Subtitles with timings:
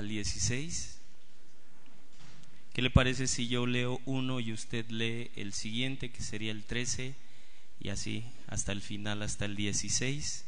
[0.00, 0.98] al 16.
[2.72, 6.64] ¿Qué le parece si yo leo uno y usted lee el siguiente, que sería el
[6.64, 7.14] 13,
[7.80, 10.46] y así hasta el final, hasta el 16?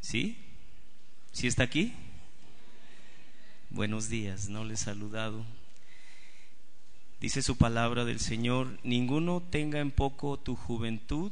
[0.00, 0.38] ¿Sí?
[1.32, 1.92] ¿Sí está aquí?
[3.68, 5.44] Buenos días, no le he saludado.
[7.20, 11.30] Dice su palabra del Señor, ninguno tenga en poco tu juventud,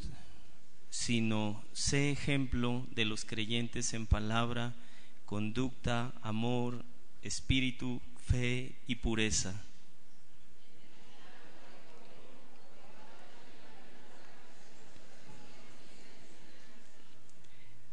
[0.90, 4.74] sino sé ejemplo de los creyentes en palabra,
[5.34, 6.84] conducta, amor,
[7.22, 9.64] espíritu, fe y pureza.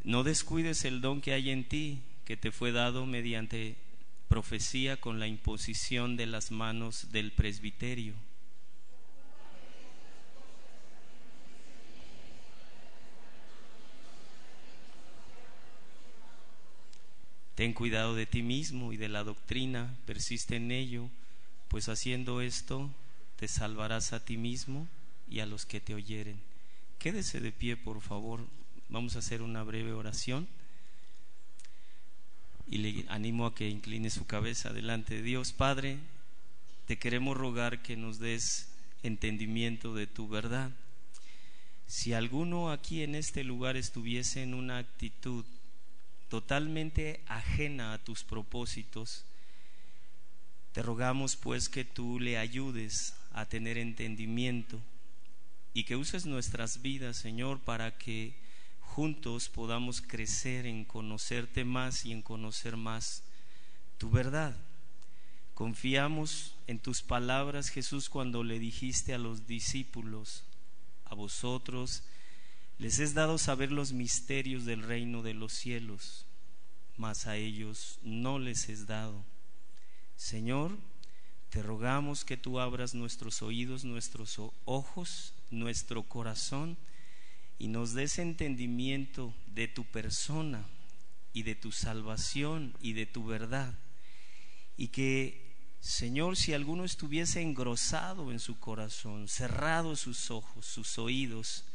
[0.03, 3.75] No descuides el don que hay en ti, que te fue dado mediante
[4.27, 8.13] profecía con la imposición de las manos del presbiterio.
[17.61, 21.11] Ten cuidado de ti mismo y de la doctrina, persiste en ello,
[21.67, 22.89] pues haciendo esto
[23.35, 24.87] te salvarás a ti mismo
[25.29, 26.41] y a los que te oyeren.
[26.97, 28.47] Quédese de pie, por favor.
[28.89, 30.47] Vamos a hacer una breve oración
[32.67, 35.53] y le animo a que incline su cabeza delante de Dios.
[35.53, 35.99] Padre,
[36.87, 38.69] te queremos rogar que nos des
[39.03, 40.71] entendimiento de tu verdad.
[41.85, 45.45] Si alguno aquí en este lugar estuviese en una actitud
[46.31, 49.25] totalmente ajena a tus propósitos,
[50.71, 54.79] te rogamos pues que tú le ayudes a tener entendimiento
[55.73, 58.33] y que uses nuestras vidas, Señor, para que
[58.79, 63.23] juntos podamos crecer en conocerte más y en conocer más
[63.97, 64.55] tu verdad.
[65.53, 70.45] Confiamos en tus palabras, Jesús, cuando le dijiste a los discípulos,
[71.03, 72.03] a vosotros,
[72.81, 76.25] les es dado saber los misterios del reino de los cielos,
[76.97, 79.23] mas a ellos no les es dado.
[80.15, 80.75] Señor,
[81.51, 86.75] te rogamos que tú abras nuestros oídos, nuestros ojos, nuestro corazón
[87.59, 90.65] y nos des entendimiento de tu persona
[91.33, 93.77] y de tu salvación y de tu verdad.
[94.75, 101.65] Y que, Señor, si alguno estuviese engrosado en su corazón, cerrado sus ojos, sus oídos,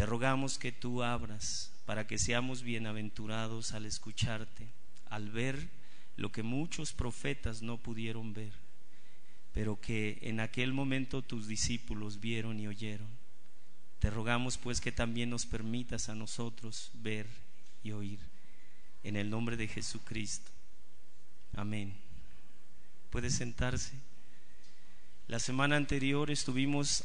[0.00, 4.66] te rogamos que tú abras para que seamos bienaventurados al escucharte,
[5.10, 5.68] al ver
[6.16, 8.54] lo que muchos profetas no pudieron ver,
[9.52, 13.08] pero que en aquel momento tus discípulos vieron y oyeron.
[13.98, 17.26] Te rogamos pues que también nos permitas a nosotros ver
[17.84, 18.20] y oír.
[19.04, 20.50] En el nombre de Jesucristo.
[21.54, 21.92] Amén.
[23.10, 23.92] Puede sentarse.
[25.28, 27.04] La semana anterior estuvimos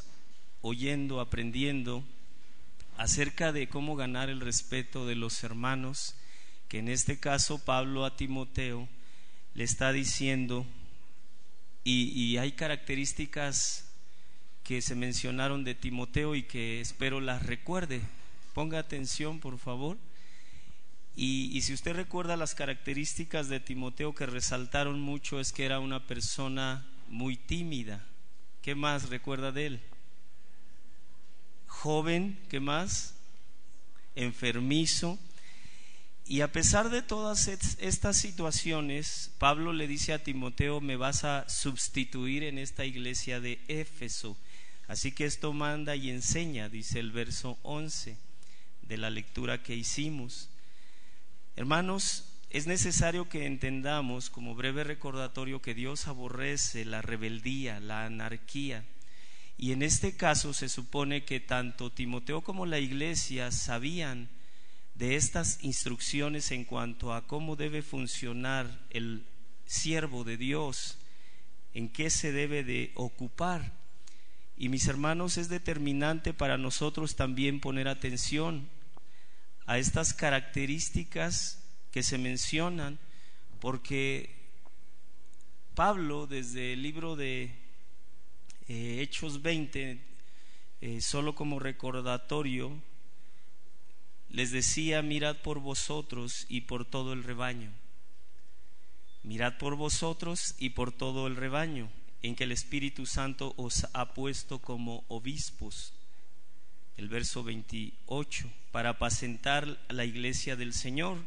[0.62, 2.02] oyendo, aprendiendo
[2.98, 6.16] acerca de cómo ganar el respeto de los hermanos,
[6.68, 8.88] que en este caso Pablo a Timoteo
[9.54, 10.66] le está diciendo,
[11.88, 13.86] y, hay características
[14.64, 18.02] que se mencionaron de Timoteo y que espero las recuerde.
[18.56, 19.96] Ponga atención, por favor.
[21.16, 25.80] Y, y, si usted recuerda las características de Timoteo que resaltaron mucho es que era
[25.80, 28.04] una persona muy tímida.
[28.64, 29.82] ¿Qué más recuerda de él?
[31.76, 33.14] Joven, ¿qué más?
[34.16, 35.20] Enfermizo.
[36.26, 41.48] Y a pesar de todas estas situaciones, Pablo le dice a Timoteo, me vas a
[41.48, 44.36] sustituir en esta iglesia de Éfeso.
[44.88, 48.18] Así que esto manda y enseña, dice el verso 11
[48.82, 50.50] de la lectura que hicimos.
[51.56, 58.86] Hermanos, es necesario que entendamos como breve recordatorio que Dios aborrece la rebeldía, la anarquía,
[59.58, 64.30] y en este caso se supone que tanto Timoteo como la iglesia sabían
[64.96, 69.26] de estas instrucciones en cuanto a cómo debe funcionar el
[69.66, 70.98] siervo de Dios,
[71.74, 73.74] en qué se debe de ocupar.
[74.58, 78.70] Y mis hermanos, es determinante para nosotros también poner atención
[79.66, 81.62] a estas características
[81.92, 83.00] que se mencionan,
[83.60, 84.36] porque
[85.76, 87.65] Pablo desde el libro de
[88.68, 90.00] eh, Hechos 20,
[90.82, 92.72] eh, solo como recordatorio,
[94.30, 97.72] les decía, mirad por vosotros y por todo el rebaño.
[99.24, 101.90] Mirad por vosotros y por todo el rebaño,
[102.22, 105.94] en que el Espíritu Santo os ha puesto como obispos.
[106.98, 111.18] El verso 28, para apacentar la iglesia del Señor,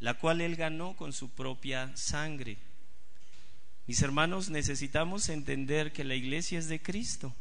[0.00, 2.58] la cual él ganó con su propia sangre.
[3.86, 7.34] Mis hermanos, necesitamos entender que la iglesia es de Cristo.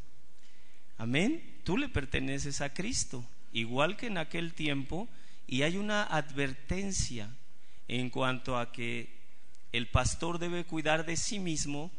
[0.97, 1.42] Amén.
[1.63, 5.09] Tú le perteneces a Cristo, igual que en aquel tiempo,
[5.47, 7.30] y hay una advertencia
[7.88, 9.09] en cuanto a que
[9.71, 11.92] el pastor debe cuidar de sí mismo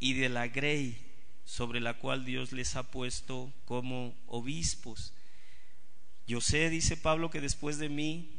[0.00, 0.98] y de la grey
[1.44, 5.14] sobre la cual Dios les ha puesto como obispos.
[6.26, 8.37] Yo sé, dice Pablo, que después de mí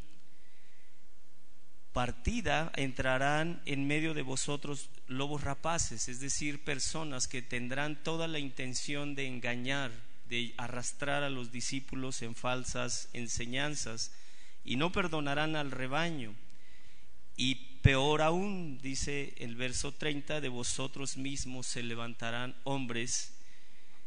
[1.94, 8.39] partida entrarán en medio de vosotros lobos rapaces, es decir, personas que tendrán toda la
[8.39, 9.91] intención de engañar,
[10.30, 14.12] de arrastrar a los discípulos en falsas enseñanzas
[14.63, 16.36] y no perdonarán al rebaño.
[17.36, 23.33] Y peor aún, dice el verso 30, de vosotros mismos se levantarán hombres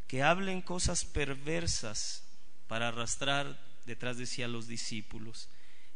[0.07, 2.23] que hablen cosas perversas
[2.69, 5.49] para arrastrar detrás de sí a los discípulos.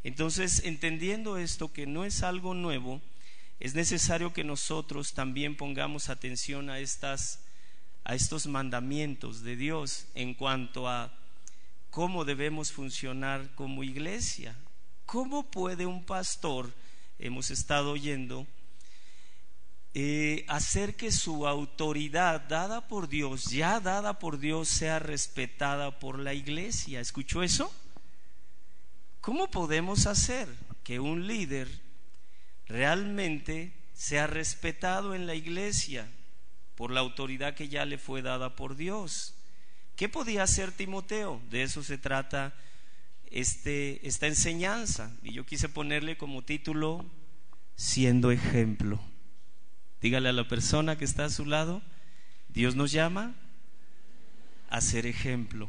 [0.07, 3.01] Entonces, entendiendo esto que no es algo nuevo,
[3.59, 7.41] es necesario que nosotros también pongamos atención a estas
[8.05, 11.13] a estos mandamientos de Dios en cuanto a
[11.91, 14.57] cómo debemos funcionar como iglesia.
[15.07, 16.73] ¿Cómo puede un pastor,
[17.19, 18.47] hemos estado oyendo,
[19.93, 26.21] eh, hacer que su autoridad dada por Dios, ya dada por Dios, sea respetada por
[26.21, 27.01] la iglesia?
[27.01, 27.73] ¿Escuchó eso?
[29.27, 30.47] ¿Cómo podemos hacer
[30.85, 31.67] que un líder
[32.69, 36.09] realmente sea respetado en la iglesia
[36.77, 39.35] por la autoridad que ya le fue dada por Dios?
[39.97, 41.43] ¿Qué podía hacer Timoteo?
[41.51, 42.55] De eso se trata
[43.29, 45.11] este, esta enseñanza.
[45.25, 47.05] Y yo quise ponerle como título,
[47.75, 49.01] siendo ejemplo.
[50.01, 51.83] Dígale a la persona que está a su lado,
[52.49, 53.35] Dios nos llama
[54.71, 55.69] a ser ejemplo.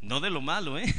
[0.00, 0.94] No de lo malo, ¿eh?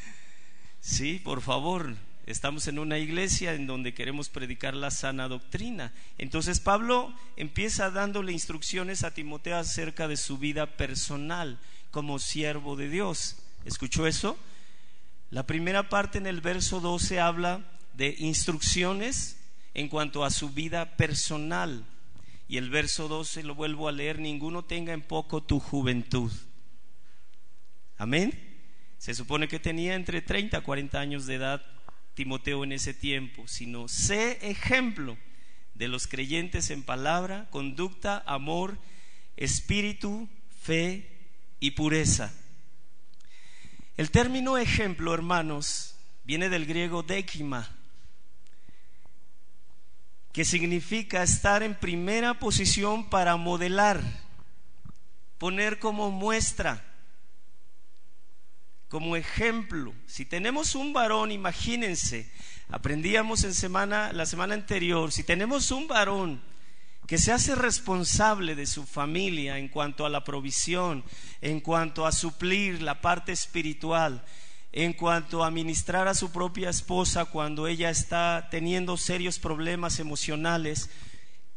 [0.80, 1.94] sí, por favor,
[2.26, 5.92] estamos en una iglesia en donde queremos predicar la sana doctrina.
[6.18, 11.58] Entonces Pablo empieza dándole instrucciones a Timoteo acerca de su vida personal
[11.90, 13.36] como siervo de Dios.
[13.64, 14.38] ¿Escuchó eso?
[15.30, 17.60] La primera parte en el verso 12 habla
[17.94, 19.36] de instrucciones
[19.74, 21.84] en cuanto a su vida personal.
[22.48, 26.32] Y el verso 12 lo vuelvo a leer, ninguno tenga en poco tu juventud.
[28.00, 28.32] Amén.
[28.96, 31.62] Se supone que tenía entre 30 a 40 años de edad
[32.14, 35.18] Timoteo en ese tiempo, sino sé ejemplo
[35.74, 38.78] de los creyentes en palabra, conducta, amor,
[39.36, 40.30] espíritu,
[40.62, 41.10] fe
[41.60, 42.32] y pureza.
[43.98, 45.94] El término ejemplo, hermanos,
[46.24, 47.68] viene del griego dekima,
[50.32, 54.02] que significa estar en primera posición para modelar,
[55.36, 56.86] poner como muestra
[58.90, 59.94] como ejemplo.
[60.06, 62.28] Si tenemos un varón, imagínense,
[62.68, 66.42] aprendíamos en semana, la semana anterior, si tenemos un varón
[67.06, 71.04] que se hace responsable de su familia en cuanto a la provisión,
[71.40, 74.24] en cuanto a suplir la parte espiritual,
[74.72, 80.90] en cuanto a ministrar a su propia esposa cuando ella está teniendo serios problemas emocionales,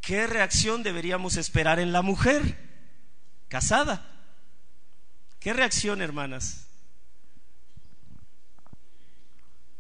[0.02, 2.60] ¿qué reacción deberíamos esperar en la mujer
[3.48, 4.08] casada?
[5.40, 6.68] ¿Qué reacción, hermanas?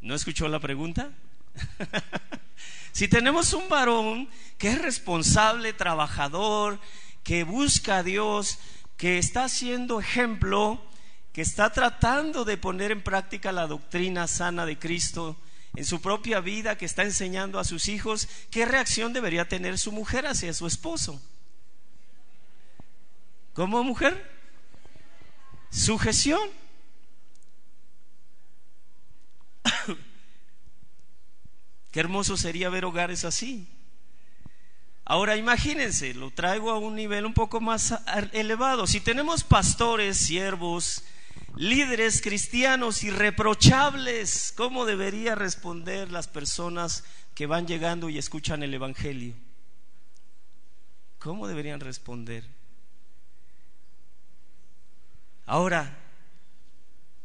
[0.03, 1.11] ¿No escuchó la pregunta?
[2.91, 4.27] si tenemos un varón
[4.57, 6.77] que es responsable, trabajador,
[7.23, 8.59] que busca a Dios,
[8.97, 10.85] que está siendo ejemplo,
[11.31, 15.37] que está tratando de poner en práctica la doctrina sana de Cristo
[15.73, 19.93] en su propia vida, que está enseñando a sus hijos, ¿qué reacción debería tener su
[19.93, 21.21] mujer hacia su esposo?
[23.53, 24.29] ¿Cómo mujer?
[25.71, 26.41] Sujeción.
[31.91, 33.67] Qué hermoso sería ver hogares así.
[35.05, 37.93] Ahora imagínense, lo traigo a un nivel un poco más
[38.31, 38.87] elevado.
[38.87, 41.03] Si tenemos pastores, siervos,
[41.55, 47.03] líderes cristianos irreprochables, ¿cómo debería responder las personas
[47.35, 49.35] que van llegando y escuchan el Evangelio?
[51.19, 52.45] ¿Cómo deberían responder?
[55.45, 56.02] Ahora,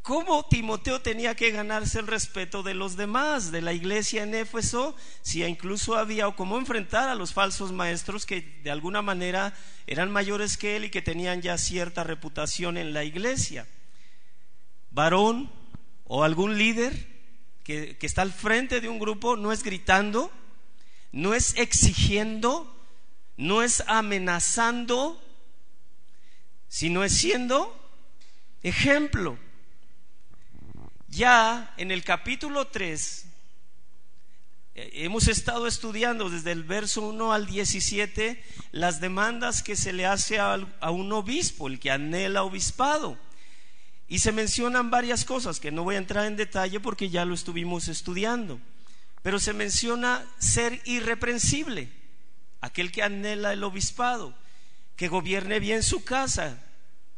[0.09, 4.97] ¿Cómo Timoteo tenía que ganarse el respeto de los demás, de la iglesia en Éfeso,
[5.21, 9.53] si incluso había, o cómo enfrentar a los falsos maestros que de alguna manera
[9.87, 13.69] eran mayores que él y que tenían ya cierta reputación en la iglesia?
[14.91, 15.53] Varón
[16.07, 16.95] o algún líder
[17.63, 20.33] que, está al frente de un grupo no es gritando,
[21.13, 22.75] no es exigiendo,
[23.37, 25.23] no es amenazando,
[26.67, 27.79] sino es siendo
[28.63, 29.39] ejemplo
[31.09, 33.27] ya en el capítulo 3
[34.75, 40.07] eh, hemos estado estudiando desde el verso 1 al 17 las demandas que se le
[40.07, 40.57] hace a,
[40.91, 43.19] un obispo, el que anhela obispado.
[44.07, 47.35] Y se mencionan varias cosas que no voy a entrar en detalle porque ya lo
[47.35, 48.61] estuvimos estudiando.
[49.23, 51.91] Pero se menciona ser irreprensible,
[52.61, 54.33] aquel que anhela el obispado,
[54.95, 56.63] que gobierne bien su casa,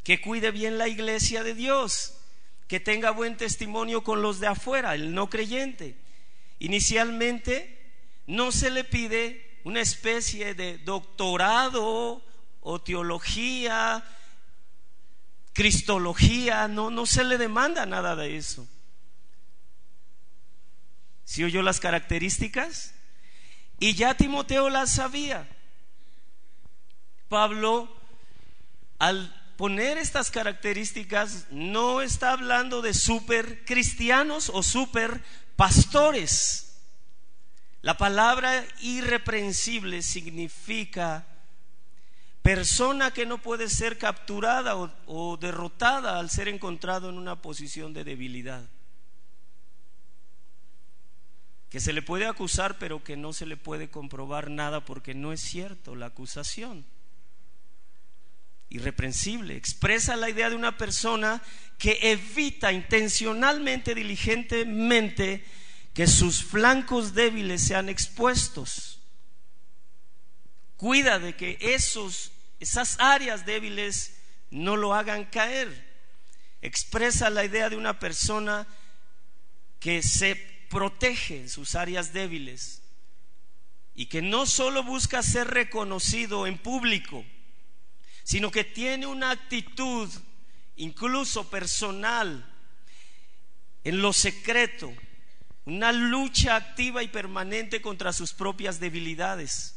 [0.03, 2.20] que cuide bien la iglesia de Dios,
[2.71, 5.97] que tenga buen testimonio con los de afuera, el no creyente.
[6.61, 7.77] Inicialmente
[8.29, 12.25] no se le pide una especie de doctorado
[12.61, 14.05] o teología,
[15.53, 18.69] cristología, no, no se le demanda nada de eso.
[21.25, 22.95] ¿Sí oyó las características?
[23.81, 25.49] Y ya Timoteo las sabía.
[27.29, 27.93] Pablo,
[29.01, 35.23] al poner estas características, no está hablando de super cristianos o super
[35.55, 36.81] pastores.
[37.83, 41.27] La palabra irreprensible significa
[42.41, 48.05] persona que no puede ser capturada o, derrotada al ser encontrado en una posición de
[48.05, 48.67] debilidad.
[51.69, 55.35] Que se le puede acusar pero que no se le puede comprobar nada porque no
[55.35, 56.87] es cierto la acusación.
[58.71, 61.43] Irreprensible, expresa la idea de una persona
[61.77, 65.45] que evita intencionalmente, diligentemente,
[65.93, 69.01] que sus flancos débiles sean expuestos.
[70.77, 74.17] Cuida de que esos, esas áreas débiles
[74.51, 75.91] no lo hagan caer.
[76.63, 78.69] Expresa la idea de una persona
[79.81, 80.37] que se
[80.71, 82.83] protege en sus áreas débiles
[83.95, 87.25] y que no solo busca ser reconocido en público,
[88.31, 90.09] sino que tiene una actitud
[90.77, 92.49] incluso personal
[93.83, 94.95] en lo secreto
[95.65, 99.75] una lucha activa y permanente contra sus propias debilidades.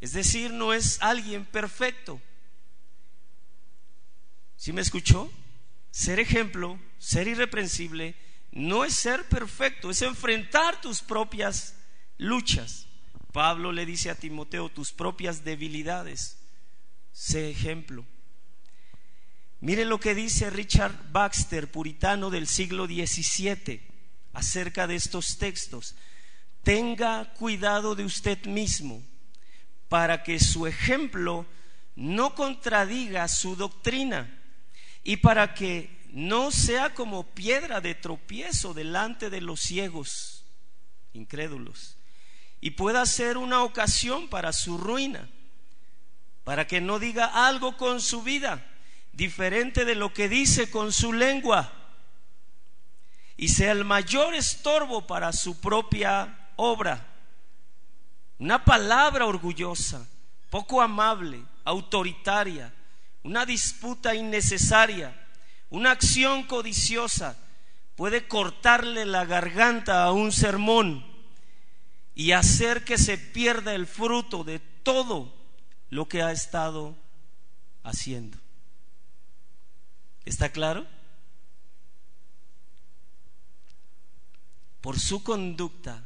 [0.00, 2.20] Es decir, no es alguien perfecto.
[4.56, 5.30] ¿Sí me escuchó?
[5.92, 8.16] Ser ejemplo, ser irreprensible,
[8.50, 11.76] no es ser perfecto, es enfrentar tus propias
[12.18, 12.88] luchas.
[13.32, 16.43] Pablo le dice a Timoteo, tus propias debilidades,
[17.14, 18.04] sé ejemplo.
[19.60, 23.80] Mire lo que dice Richard Baxter, puritano del siglo XVII
[24.34, 25.94] acerca de estos textos.
[26.62, 29.02] Tenga cuidado de usted mismo
[29.88, 31.46] para que su ejemplo
[31.94, 34.42] no contradiga su doctrina
[35.04, 40.44] y para que no sea como piedra de tropiezo delante de los ciegos,
[41.12, 41.96] incrédulos,
[42.60, 45.28] y pueda ser una ocasión para su ruina,
[46.44, 48.64] para que no diga algo con su vida
[49.12, 51.72] diferente de lo que dice con su lengua
[53.36, 57.08] y sea el mayor estorbo para su propia obra.
[58.38, 60.06] Una palabra orgullosa,
[60.50, 62.72] poco amable, autoritaria,
[63.22, 65.14] una disputa innecesaria,
[65.70, 67.36] una acción codiciosa
[67.96, 71.06] puede cortarle la garganta a un sermón
[72.14, 75.32] y hacer que se pierda el fruto de todo
[75.94, 76.96] lo que ha estado
[77.84, 78.36] haciendo.
[80.24, 80.84] ¿Está claro?
[84.80, 86.02] Por su conducta,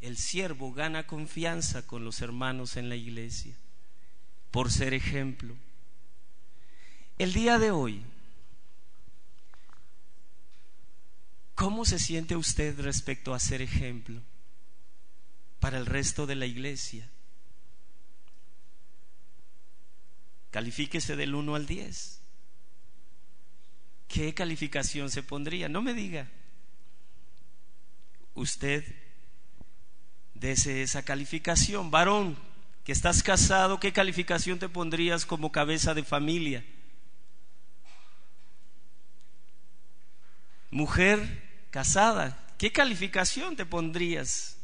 [0.00, 3.56] el siervo gana confianza con los hermanos en la iglesia,
[4.52, 5.56] por ser ejemplo.
[7.18, 8.00] El día de hoy,
[11.56, 14.20] ¿cómo se siente usted respecto a ser ejemplo
[15.58, 17.11] para el resto de la iglesia?
[20.52, 22.20] Califíquese del 1 al 10.
[24.06, 25.68] ¿Qué calificación se pondría?
[25.68, 26.28] No me diga
[28.34, 28.84] usted
[30.34, 31.90] dese esa calificación.
[31.90, 32.36] Varón,
[32.84, 36.64] que estás casado, ¿qué calificación te pondrías como cabeza de familia?
[40.70, 44.58] Mujer casada, ¿qué calificación te pondrías?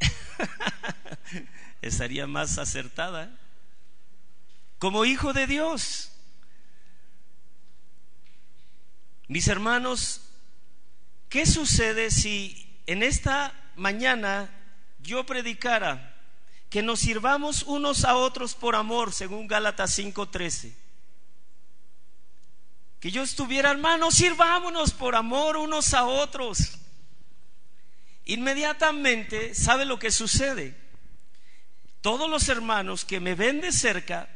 [1.86, 3.30] Estaría más acertada.
[4.78, 6.10] Como hijo de Dios,
[9.26, 10.20] Mis hermanos,
[11.28, 14.50] ¿qué sucede si en esta mañana
[15.00, 16.14] yo predicara
[16.68, 20.76] que nos sirvamos unos a otros por amor, según Gálatas 5:13?
[23.00, 26.78] Que yo estuviera, hermanos, sirvámonos por amor unos a otros.
[28.26, 30.83] Inmediatamente, ¿sabe lo que sucede?
[32.04, 34.28] Todos los hermanos que me ven de cerca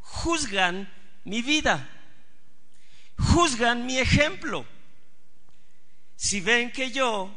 [0.00, 0.90] juzgan
[1.24, 1.90] mi vida
[3.18, 4.64] juzgan mi ejemplo.
[6.16, 7.30] Si ven que yo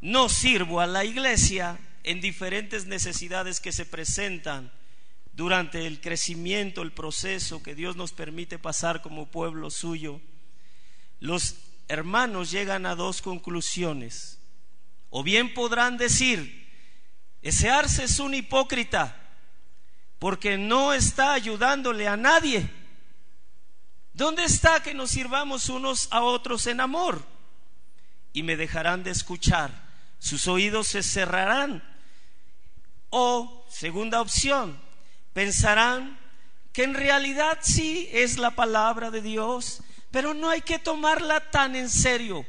[0.00, 4.72] no sirvo a la iglesia en diferentes necesidades que se presentan
[5.32, 10.20] durante el crecimiento, el proceso que Dios nos permite pasar como pueblo suyo,
[11.20, 11.54] los
[11.86, 14.40] hermanos llegan a dos conclusiones.
[15.10, 16.68] O bien podrán decir,
[17.42, 19.19] ese arce es un hipócrita
[20.20, 22.70] porque no está ayudándole a nadie.
[24.12, 27.24] ¿Dónde está que nos sirvamos unos a otros en amor?
[28.34, 29.72] Y me dejarán de escuchar,
[30.18, 31.82] sus oídos se cerrarán.
[33.08, 34.78] O, segunda opción,
[35.32, 36.20] pensarán
[36.74, 41.74] que en realidad sí es la palabra de Dios, pero no hay que tomarla tan
[41.74, 42.44] en serio,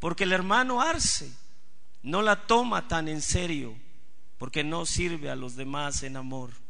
[0.00, 1.32] porque el hermano Arce
[2.02, 3.74] no la toma tan en serio,
[4.36, 6.65] porque no sirve a los demás en amor.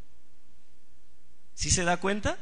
[1.57, 2.37] ¿Sí se da cuenta?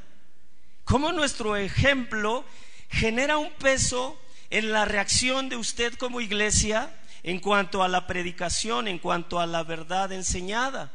[0.84, 2.44] Cómo nuestro ejemplo
[2.90, 6.92] genera un peso en la reacción de usted como iglesia
[7.22, 10.90] en cuanto a la predicación, en cuanto a la verdad enseñada.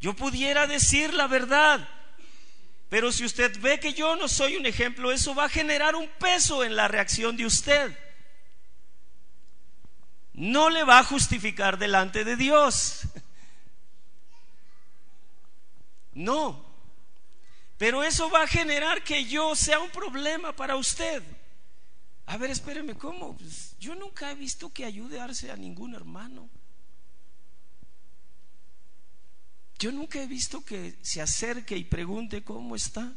[0.00, 1.86] Yo pudiera decir la verdad,
[2.88, 6.08] pero si usted ve que yo no soy un ejemplo, eso va a generar un
[6.20, 7.98] peso en la reacción de usted.
[10.32, 13.00] No le va a justificar delante de Dios.
[16.12, 16.69] No.
[17.80, 21.22] Pero eso va a generar que yo sea un problema para usted.
[22.26, 23.34] A ver, espéreme, ¿cómo?
[23.38, 26.50] Pues, yo nunca he visto que ayudarse a ningún hermano.
[29.78, 33.14] Yo nunca he visto que se acerque y pregunte cómo está.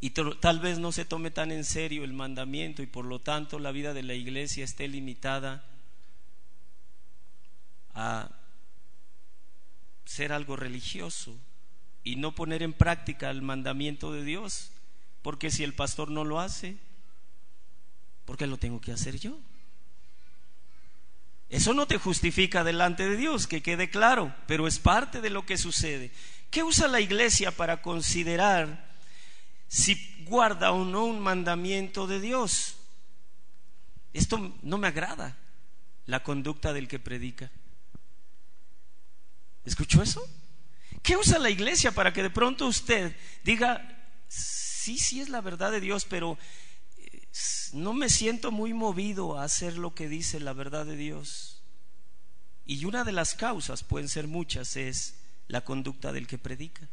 [0.00, 3.58] Y tal vez no se tome tan en serio el mandamiento y por lo tanto
[3.58, 5.64] la vida de la iglesia esté limitada
[7.92, 8.35] a
[10.06, 11.36] ser algo religioso
[12.02, 14.70] y no poner en práctica el mandamiento de Dios.
[15.20, 16.76] Porque si el pastor no lo hace,
[18.24, 19.38] ¿por qué lo tengo que hacer yo?
[21.48, 25.44] Eso no te justifica delante de Dios, que quede claro, pero es parte de lo
[25.44, 26.10] que sucede.
[26.50, 28.88] ¿Qué usa la iglesia para considerar
[29.68, 32.78] si guarda o no un mandamiento de Dios?
[34.12, 35.36] Esto no me agrada,
[36.06, 37.50] la conducta del que predica.
[39.66, 40.26] ¿Escuchó eso?
[41.02, 45.72] ¿Qué usa la iglesia para que de pronto usted diga, sí, sí es la verdad
[45.72, 46.38] de Dios, pero
[47.72, 51.62] no me siento muy movido a hacer lo que dice la verdad de Dios.
[52.64, 55.16] Y una de las causas, pueden ser muchas, es
[55.48, 56.88] la conducta del que predica.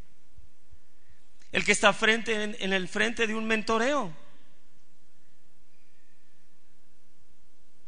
[1.51, 4.15] El que está frente, en, en el frente de un mentoreo.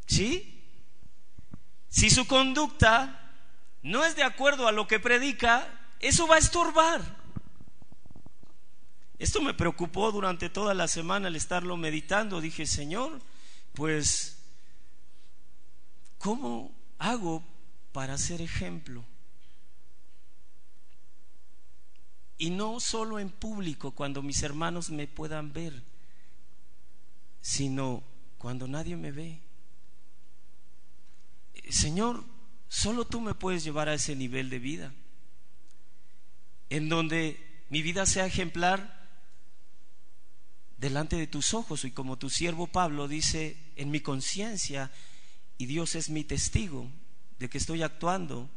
[0.05, 0.63] ¿Sí?
[1.89, 3.24] Si su conducta
[3.85, 5.67] no es de acuerdo a lo que predica,
[5.99, 7.01] eso va a estorbar.
[9.19, 12.41] Esto me preocupó durante toda la semana al estarlo meditando.
[12.41, 13.21] Dije, Señor,
[13.75, 14.39] pues,
[16.17, 17.43] ¿cómo hago
[17.91, 19.05] para ser ejemplo?
[22.39, 25.83] Y no solo en público, cuando mis hermanos me puedan ver,
[27.39, 28.01] sino
[28.39, 29.39] cuando nadie me ve.
[31.69, 32.23] Señor,
[32.67, 34.93] solo tú me puedes llevar a ese nivel de vida,
[36.69, 39.07] en donde mi vida sea ejemplar
[40.77, 44.91] delante de tus ojos y como tu siervo Pablo dice, en mi conciencia
[45.57, 46.89] y Dios es mi testigo
[47.39, 48.49] de que estoy actuando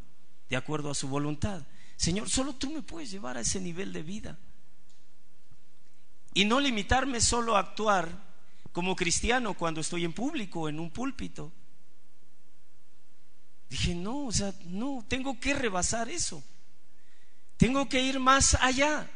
[0.48, 1.66] de acuerdo a su voluntad.
[1.96, 4.38] Señor, solo tú me puedes llevar a ese nivel de vida.
[6.34, 8.28] Y no limitarme solo a actuar
[8.72, 11.52] como cristiano cuando estoy en público, en un púlpito.
[13.68, 16.42] Dije, no, o sea, no, tengo que rebasar eso.
[17.56, 19.08] Tengo que ir más allá.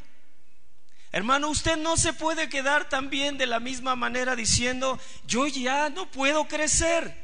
[1.11, 6.11] Hermano, usted no se puede quedar también de la misma manera diciendo, yo ya no
[6.11, 7.15] puedo crecer,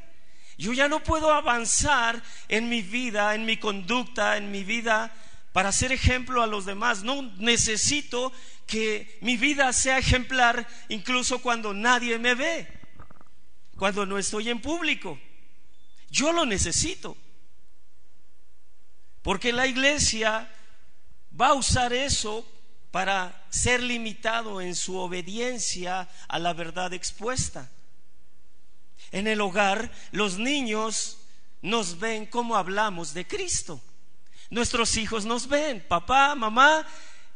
[0.59, 5.13] yo ya no puedo avanzar en mi vida, en mi conducta, en mi vida
[5.53, 7.03] para ser ejemplo a los demás.
[7.03, 8.33] No necesito
[8.67, 12.69] que mi vida sea ejemplar incluso cuando nadie me ve,
[13.77, 15.19] cuando no estoy en público.
[16.11, 17.17] Yo lo necesito.
[19.23, 20.51] Porque la iglesia
[21.39, 22.47] va a usar eso
[22.91, 27.71] para ser limitado en su obediencia a la verdad expuesta.
[29.11, 31.19] En el hogar, los niños
[31.63, 33.81] nos ven como hablamos de Cristo.
[34.51, 36.87] Nuestros hijos nos ven, papá, mamá,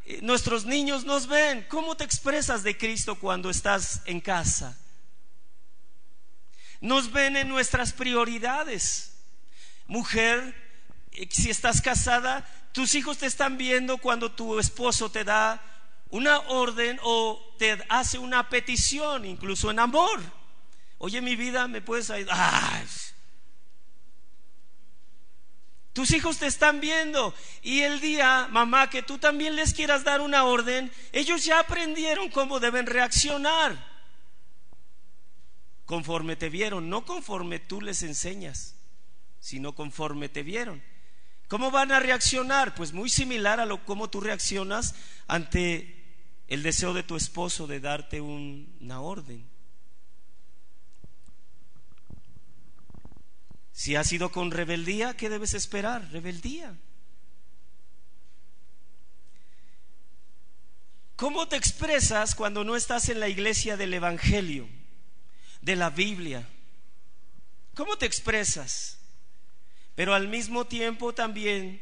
[0.06, 1.66] eh, nuestros niños nos ven.
[1.68, 4.78] ¿Cómo te expresas de Cristo cuando estás en casa?
[6.82, 9.14] Nos ven en nuestras prioridades.
[9.86, 10.54] Mujer,
[11.12, 15.62] eh, si estás casada, tus hijos te están viendo cuando tu esposo te da
[16.10, 20.20] una orden o te hace una petición, incluso en amor.
[20.98, 22.84] Oye, mi vida, ¿me puedes ayudar?
[25.92, 30.20] Tus hijos te están viendo y el día, mamá, que tú también les quieras dar
[30.20, 33.91] una orden, ellos ya aprendieron cómo deben reaccionar.
[35.92, 38.76] Conforme te vieron, no conforme tú les enseñas,
[39.40, 40.83] sino conforme te vieron.
[41.48, 42.74] ¿Cómo van a reaccionar?
[42.74, 44.94] Pues muy similar a lo cómo tú reaccionas
[45.26, 46.02] ante
[46.48, 49.46] el deseo de tu esposo de darte una orden.
[53.72, 56.11] Si has ido con rebeldía, ¿qué debes esperar?
[56.11, 56.74] Rebeldía.
[61.16, 64.66] ¿Cómo te expresas cuando no estás en la iglesia del Evangelio,
[65.62, 66.46] de la Biblia?
[67.75, 68.98] ¿Cómo te expresas?
[69.94, 71.81] Pero al mismo tiempo también,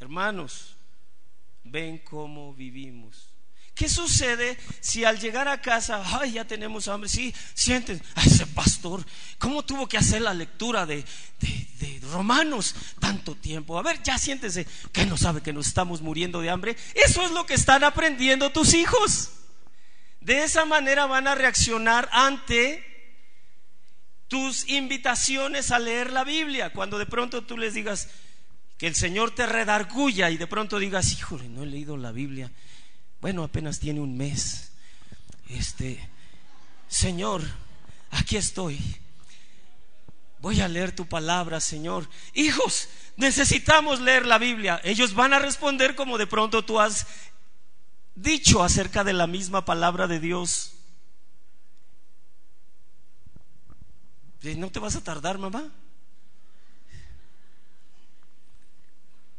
[0.00, 0.76] hermanos,
[1.64, 3.28] ven cómo vivimos.
[3.74, 7.08] ¿Qué sucede si al llegar a casa, ay, ya tenemos hambre?
[7.08, 9.04] Sí, sienten, ese pastor,
[9.38, 11.04] ¿cómo tuvo que hacer la lectura de,
[11.40, 13.76] de, Romanos tanto tiempo?
[13.76, 16.76] A ver, ya siéntese, que no sabe que nos estamos muriendo de hambre.
[16.94, 19.30] Eso es lo que están aprendiendo tus hijos.
[20.24, 22.84] De esa manera van a reaccionar ante
[24.26, 26.72] tus invitaciones a leer la Biblia.
[26.72, 28.08] Cuando de pronto tú les digas
[28.78, 32.50] que el Señor te redarguya y de pronto digas, híjole, no he leído la Biblia
[33.24, 34.70] bueno, apenas tiene un mes.
[35.48, 35.98] Este,
[36.88, 37.40] Señor,
[38.10, 38.78] aquí estoy.
[40.40, 42.06] Voy a leer tu palabra, Señor.
[42.34, 44.78] Hijos, necesitamos leer la Biblia.
[44.84, 47.06] Ellos van a responder como de pronto tú has
[48.14, 50.74] dicho acerca de la misma palabra de Dios.
[54.56, 55.70] ¿No te vas a tardar, mamá?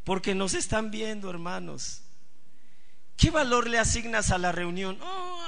[0.03, 2.01] Porque nos están viendo, hermanos.
[3.17, 4.97] ¿Qué valor le asignas a la reunión?
[5.01, 5.39] Oh,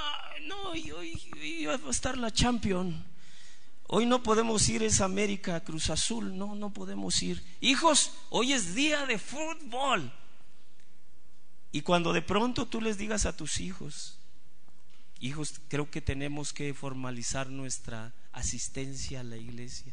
[0.46, 3.04] no, hoy, va a estar la champion.
[3.88, 7.42] Hoy no podemos ir, es América, Cruz Azul, no, no podemos ir.
[7.60, 10.12] Hijos, hoy es día de fútbol.
[11.78, 14.18] Y cuando de pronto tú les digas a tus hijos,
[15.20, 19.92] hijos, creo que tenemos que formalizar nuestra asistencia a la iglesia.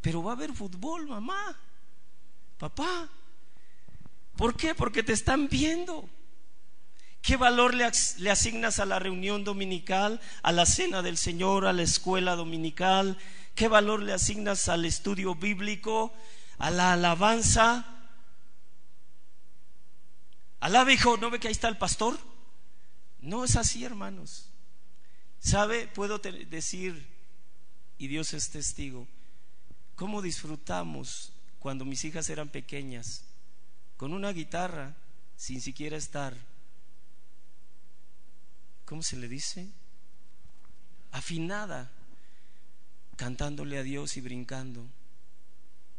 [0.00, 1.56] Pero va a haber fútbol, mamá,
[2.58, 3.08] papá.
[4.34, 4.74] ¿Por qué?
[4.74, 6.10] Porque te están viendo.
[7.20, 11.84] ¿Qué valor le, asignas a la reunión dominical, a la cena del Señor, a la
[11.84, 13.16] escuela dominical?
[13.54, 16.12] ¿Qué valor le asignas al estudio bíblico,
[16.58, 18.01] a la alabanza?
[20.62, 22.16] Alaba, hijo, ¿no ve que ahí está el pastor?
[23.20, 24.48] No es así, hermanos.
[25.40, 25.88] ¿Sabe?
[25.88, 27.04] Puedo decir,
[27.98, 29.08] y Dios es testigo,
[29.96, 33.24] cómo disfrutamos cuando mis hijas eran pequeñas,
[33.96, 34.94] con una guitarra,
[35.36, 36.36] sin siquiera estar
[38.84, 39.68] ¿cómo se le dice?
[41.10, 41.90] Afinada,
[43.16, 44.86] cantándole a Dios y brincando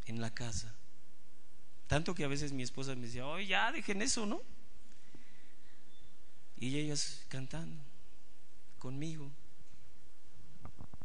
[0.06, 0.74] en la casa.
[1.88, 4.53] Tanto que a veces mi esposa me decía, oye, ya dejen eso, ¿no?
[6.64, 7.76] Y ellas cantando
[8.80, 9.30] conmigo.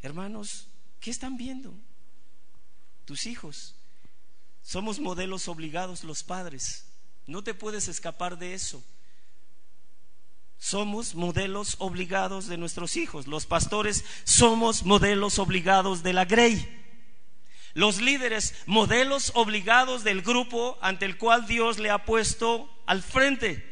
[0.02, 0.68] Hermanos,
[1.00, 1.74] ¿qué están viendo?
[3.04, 3.74] Tus hijos.
[4.62, 6.86] Somos modelos obligados los padres.
[7.26, 8.84] No te puedes escapar de eso.
[10.58, 13.26] Somos modelos obligados de nuestros hijos.
[13.26, 16.68] Los pastores somos modelos obligados de la Grey.
[17.74, 23.67] Los líderes, modelos obligados del grupo ante el cual Dios le ha puesto al frente.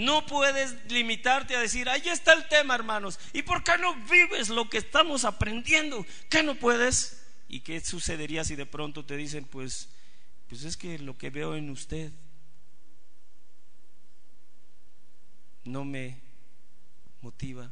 [0.00, 3.20] No puedes limitarte a decir, ahí está el tema, hermanos.
[3.34, 6.06] ¿Y por qué no vives lo que estamos aprendiendo?
[6.30, 7.22] ¿Qué no puedes?
[7.48, 9.90] ¿Y qué sucedería si de pronto te dicen, pues,
[10.48, 12.12] pues es que lo que veo en usted
[15.64, 16.18] no me
[17.20, 17.70] motiva.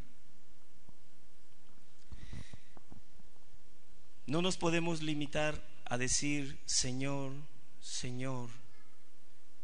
[4.27, 7.33] No nos podemos limitar a decir, Señor,
[7.81, 8.51] Señor,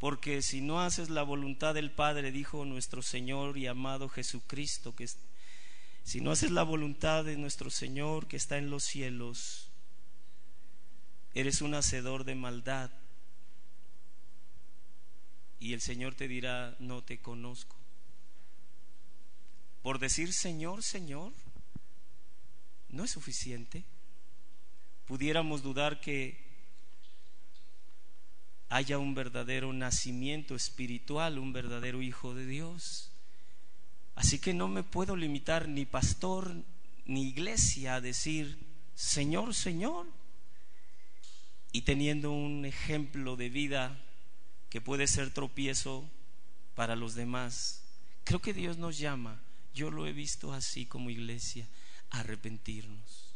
[0.04, 5.08] porque si no haces la voluntad del Padre, dijo nuestro Señor y amado Jesucristo, que
[6.02, 9.70] si no haces la voluntad de nuestro Señor que está en los cielos,
[11.32, 12.90] eres un hacedor de maldad.
[15.58, 17.74] Y el Señor te dirá, no te conozco
[19.80, 21.32] por decir Señor, Señor,
[22.90, 23.84] no es suficiente.
[25.06, 26.43] Pudiéramos dudar que
[28.68, 33.10] haya un verdadero nacimiento espiritual, un verdadero hijo de Dios.
[34.14, 36.54] Así que no me puedo limitar ni pastor
[37.04, 38.58] ni iglesia a decir
[38.94, 40.06] Señor, Señor.
[41.72, 44.00] Y teniendo un ejemplo de vida
[44.70, 46.08] que puede ser tropiezo
[46.74, 47.82] para los demás.
[48.22, 49.40] Creo que Dios nos llama
[49.74, 51.68] yo lo he visto así como iglesia,
[52.10, 53.34] arrepentirnos.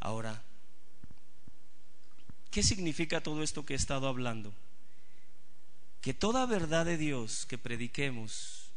[0.00, 0.42] Ahora,
[2.58, 4.52] ¿qué significa todo esto que he estado hablando?
[6.00, 8.72] Que toda verdad de Dios que prediquemos,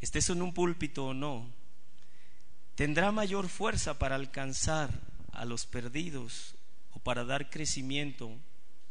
[0.00, 1.46] estés en un púlpito o no,
[2.74, 4.88] tendrá mayor fuerza para alcanzar
[5.32, 6.54] a los perdidos
[6.94, 8.32] o para dar crecimiento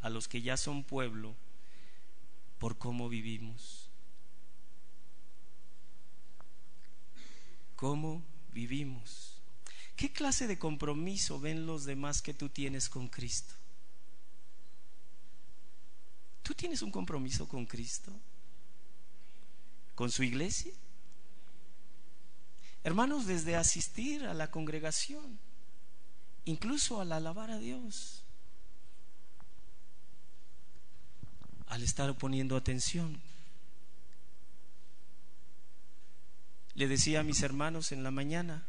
[0.02, 1.34] a los que ya son pueblo
[2.60, 3.90] por cómo vivimos.
[7.76, 8.22] ¿Cómo
[8.54, 9.40] vivimos?
[9.96, 13.56] ¿Qué clase de compromiso ven los demás que tú tienes con Cristo?
[16.46, 18.12] ¿Tú tienes un compromiso con Cristo?
[19.96, 20.72] ¿Con su iglesia?
[22.84, 25.40] Hermanos, desde asistir a la congregación,
[26.46, 28.22] incluso al alabar a Dios,
[31.66, 33.20] al estar poniendo atención.
[36.76, 38.64] Le decía a mis hermanos en la mañana,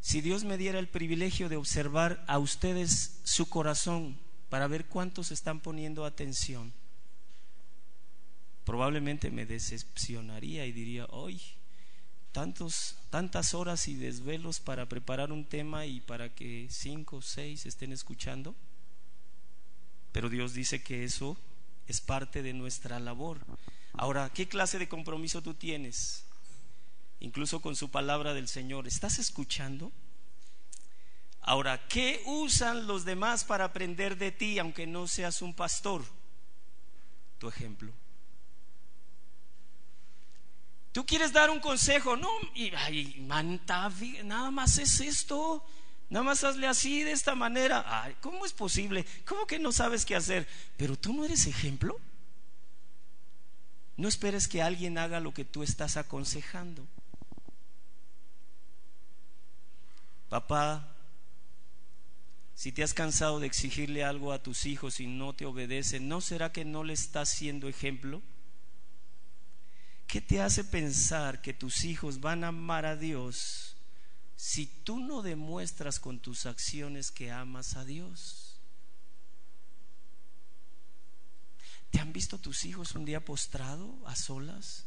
[0.00, 5.30] si Dios me diera el privilegio de observar a ustedes su corazón para ver cuántos
[5.30, 6.72] están poniendo atención,
[8.64, 11.40] probablemente me decepcionaría y diría, hoy
[12.32, 17.92] tantas horas y desvelos para preparar un tema y para que cinco o seis estén
[17.92, 18.54] escuchando.
[20.12, 21.36] Pero Dios dice que eso
[21.86, 23.38] es parte de nuestra labor.
[23.92, 26.24] Ahora, ¿qué clase de compromiso tú tienes?
[27.18, 28.86] Incluso con su palabra del Señor.
[28.86, 29.92] ¿Estás escuchando?
[31.50, 36.04] Ahora, ¿qué usan los demás para aprender de ti, aunque no seas un pastor?
[37.40, 37.92] Tu ejemplo.
[40.92, 43.90] Tú quieres dar un consejo, no, y ay, manta,
[44.22, 45.64] nada más es esto,
[46.08, 47.84] nada más hazle así, de esta manera.
[47.84, 49.04] Ay, ¿cómo es posible?
[49.26, 50.46] ¿Cómo que no sabes qué hacer?
[50.76, 51.98] Pero tú no eres ejemplo.
[53.96, 56.86] No esperes que alguien haga lo que tú estás aconsejando.
[60.28, 60.86] Papá,
[62.60, 66.20] si te has cansado de exigirle algo a tus hijos y no te obedecen, ¿no
[66.20, 68.20] será que no le estás siendo ejemplo?
[70.06, 73.76] ¿Qué te hace pensar que tus hijos van a amar a Dios
[74.36, 78.56] si tú no demuestras con tus acciones que amas a Dios?
[81.90, 84.84] ¿Te han visto tus hijos un día postrado a solas?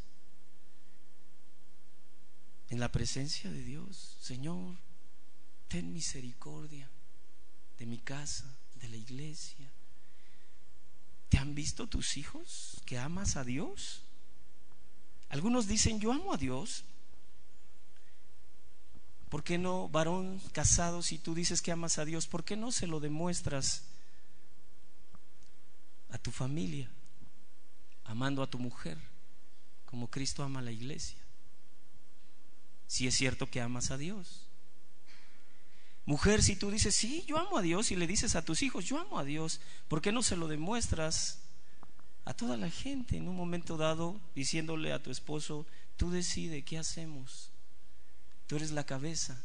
[2.70, 4.78] En la presencia de Dios, Señor,
[5.70, 6.88] ten misericordia
[7.80, 9.70] de mi casa, de la iglesia.
[11.30, 14.04] ¿Te han visto tus hijos que amas a Dios?
[15.30, 16.84] Algunos dicen, yo amo a Dios.
[19.30, 22.72] ¿Por qué no, varón casado, si tú dices que amas a Dios, por qué no
[22.72, 23.82] se lo demuestras
[26.12, 26.88] a tu familia,
[28.04, 29.00] amando a tu mujer,
[29.88, 31.18] como Cristo ama a la iglesia?
[32.86, 34.46] Si es cierto que amas a Dios.
[36.06, 38.86] Mujer, si tú dices, sí, yo amo a Dios y le dices a tus hijos,
[38.86, 41.40] yo amo a Dios, ¿por qué no se lo demuestras
[42.26, 45.66] a toda la gente en un momento dado diciéndole a tu esposo,
[45.98, 47.52] tú decide qué hacemos,
[48.48, 49.42] tú eres la cabeza.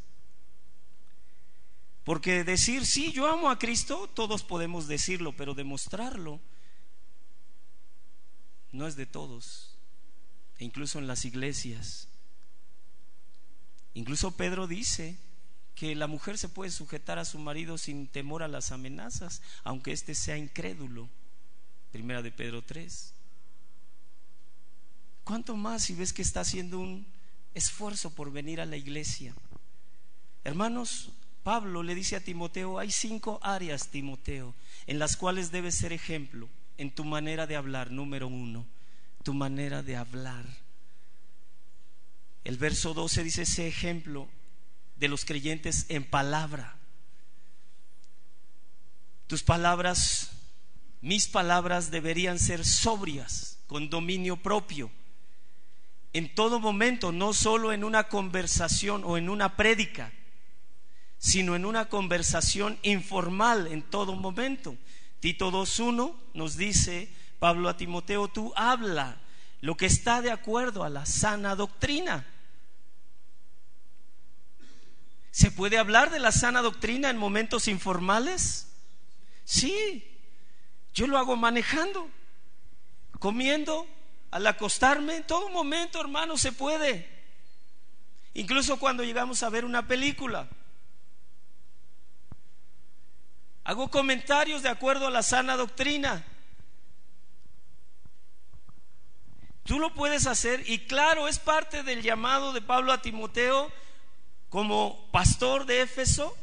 [2.05, 6.40] Porque decir, sí, yo amo a Cristo, todos podemos decirlo, pero demostrarlo
[8.73, 9.75] no es de todos,
[10.59, 12.09] e incluso en las iglesias.
[13.94, 15.18] Incluso Pedro dice
[15.79, 19.93] que la mujer se puede sujetar a su marido sin temor a las amenazas, aunque
[19.93, 21.09] éste sea incrédulo.
[21.93, 23.14] Primera de Pedro 3.
[25.23, 27.07] ¿Cuánto más si ves que está haciendo un
[27.55, 29.33] esfuerzo por venir a la iglesia?
[30.43, 31.12] Hermanos,
[31.45, 34.57] Pablo le dice a Timoteo, hay cinco áreas, Timoteo,
[34.88, 37.93] en las cuales debes ser ejemplo en tu manera de hablar.
[37.93, 38.67] Número uno,
[39.23, 40.45] tu manera de hablar.
[42.43, 44.29] El verso 12 dice ese ejemplo
[44.99, 46.77] de los creyentes en palabra.
[49.27, 50.31] Tus palabras
[51.01, 54.91] mis palabras deberían ser sobrias, con dominio propio.
[56.13, 60.13] En todo momento, no solo en una conversación o en una prédica,
[61.19, 64.77] sino en una conversación informal en todo momento.
[65.21, 69.21] Tito 2.1 nos dice, Pablo a Timoteo, tú habla
[69.61, 72.27] lo que está de acuerdo a la sana doctrina.
[75.38, 78.66] ¿Se puede hablar de la sana doctrina en momentos informales?
[79.44, 80.05] Sí,
[80.92, 82.11] yo lo hago manejando,
[83.20, 83.87] comiendo,
[84.33, 87.09] al acostarme, en todo momento, hermano, se puede.
[88.35, 90.48] Incluso cuando llegamos a ver una película.
[93.62, 96.27] Hago comentarios de acuerdo a la sana doctrina.
[99.62, 103.70] Tú lo puedes hacer y claro, es parte del llamado de Pablo a Timoteo
[104.51, 106.37] como pastor de Éfeso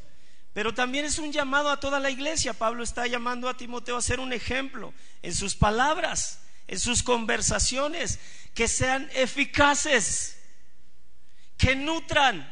[0.54, 2.54] Pero también es un llamado a toda la iglesia.
[2.54, 8.20] Pablo está llamando a Timoteo a ser un ejemplo en sus palabras, en sus conversaciones,
[8.54, 10.42] que sean eficaces,
[11.58, 12.50] que nutran,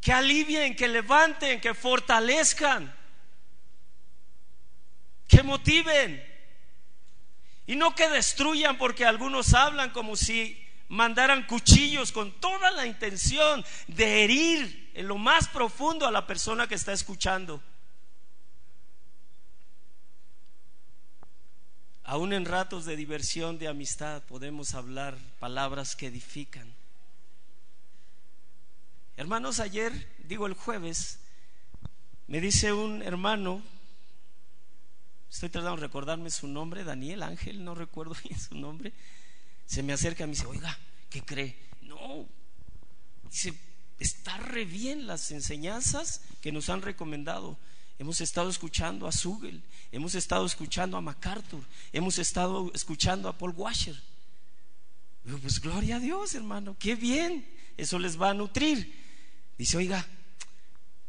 [0.00, 2.92] que alivien, que levanten, que fortalezcan,
[5.28, 6.26] que motiven.
[7.68, 10.59] Y no que destruyan porque algunos hablan como si
[10.90, 16.66] mandaran cuchillos con toda la intención de herir en lo más profundo a la persona
[16.66, 17.62] que está escuchando.
[22.02, 26.74] Aún en ratos de diversión, de amistad, podemos hablar palabras que edifican.
[29.16, 29.92] Hermanos, ayer,
[30.24, 31.20] digo el jueves,
[32.26, 33.62] me dice un hermano,
[35.30, 38.92] estoy tratando de recordarme su nombre, Daniel Ángel, no recuerdo bien su nombre,
[39.70, 40.76] se me acerca y me dice, oiga,
[41.08, 41.56] ¿qué cree?
[41.82, 42.26] No,
[43.30, 43.54] dice,
[44.00, 47.56] está re bien las enseñanzas que nos han recomendado.
[48.00, 53.54] Hemos estado escuchando a Sugel, hemos estado escuchando a MacArthur, hemos estado escuchando a Paul
[53.56, 53.94] Washer.
[55.40, 58.92] pues gloria a Dios, hermano, qué bien, eso les va a nutrir.
[59.56, 60.04] Dice, oiga,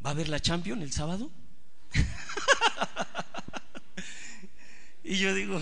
[0.05, 1.31] ¿va a haber la Champion el sábado?
[5.03, 5.59] y yo digo,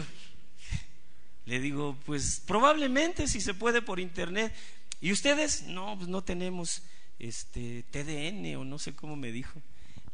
[1.49, 4.53] le digo, pues probablemente si se puede por internet.
[5.01, 5.63] ¿Y ustedes?
[5.63, 6.83] No, pues no tenemos
[7.17, 9.59] este TDN o no sé cómo me dijo.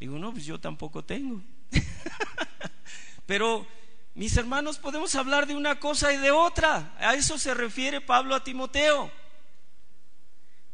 [0.00, 1.42] Digo, no, pues yo tampoco tengo.
[3.26, 3.66] Pero
[4.14, 6.94] mis hermanos, podemos hablar de una cosa y de otra.
[6.98, 9.12] A eso se refiere Pablo a Timoteo.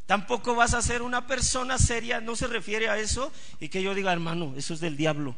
[0.05, 3.93] Tampoco vas a ser una persona seria, no se refiere a eso y que yo
[3.93, 5.35] diga, hermano, eso es del diablo.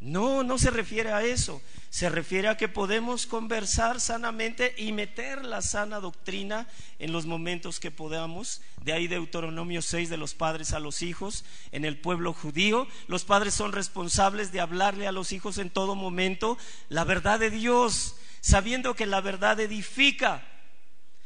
[0.00, 1.60] No, no se refiere a eso.
[1.90, 7.80] Se refiere a que podemos conversar sanamente y meter la sana doctrina en los momentos
[7.80, 8.60] que podamos.
[8.82, 11.44] De ahí Deuteronomio 6 de los padres a los hijos.
[11.72, 15.96] En el pueblo judío, los padres son responsables de hablarle a los hijos en todo
[15.96, 16.58] momento
[16.88, 20.46] la verdad de Dios, sabiendo que la verdad edifica,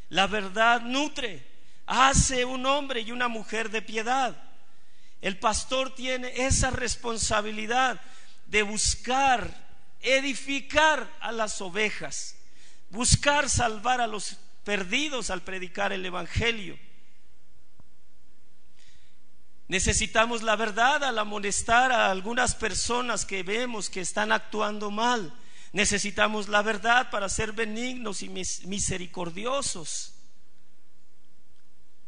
[0.08, 1.44] la verdad nutre,
[1.86, 4.40] hace un hombre y una mujer de piedad.
[5.20, 8.00] El pastor tiene esa responsabilidad
[8.52, 9.50] de buscar
[10.02, 12.36] edificar a las ovejas,
[12.90, 16.78] buscar salvar a los perdidos al predicar el Evangelio.
[19.68, 25.32] Necesitamos la verdad al amonestar a algunas personas que vemos que están actuando mal.
[25.72, 30.12] Necesitamos la verdad para ser benignos y misericordiosos.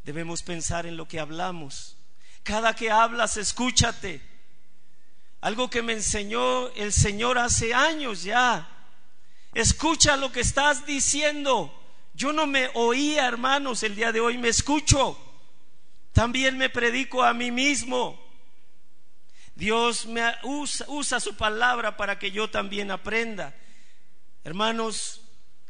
[0.04, 1.96] Debemos pensar en lo que hablamos.
[2.42, 4.34] Cada que hablas, escúchate.
[5.44, 8.66] Algo que me enseñó el Señor hace años ya.
[9.52, 11.70] Escucha lo que estás diciendo.
[12.14, 15.18] Yo no me oía, hermanos, el día de hoy me escucho.
[16.14, 18.18] También me predico a mí mismo.
[19.54, 23.54] Dios me usa, usa su palabra para que yo también aprenda.
[24.44, 25.20] Hermanos,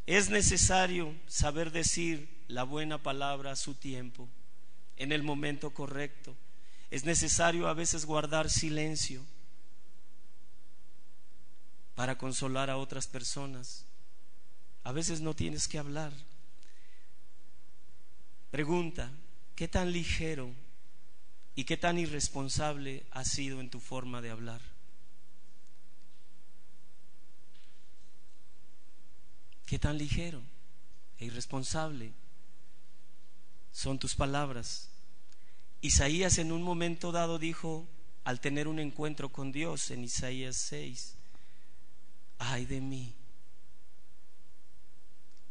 [0.07, 4.29] es necesario saber decir la buena palabra a su tiempo,
[4.97, 6.37] en el momento correcto.
[6.93, 9.27] Es necesario a veces guardar silencio
[11.95, 13.85] para consolar a otras personas.
[14.83, 16.13] A veces no tienes que hablar.
[18.51, 19.11] Pregunta,
[19.57, 20.51] ¿qué tan ligero
[21.55, 24.61] y qué tan irresponsable has sido en tu forma de hablar?
[29.67, 30.43] ¿Qué tan ligero
[31.19, 32.13] e irresponsable
[33.73, 34.89] son tus palabras?
[35.81, 37.89] Isaías en un momento dado dijo,
[38.25, 41.14] al tener un encuentro con Dios en Isaías 6,
[42.51, 43.15] ay de mí.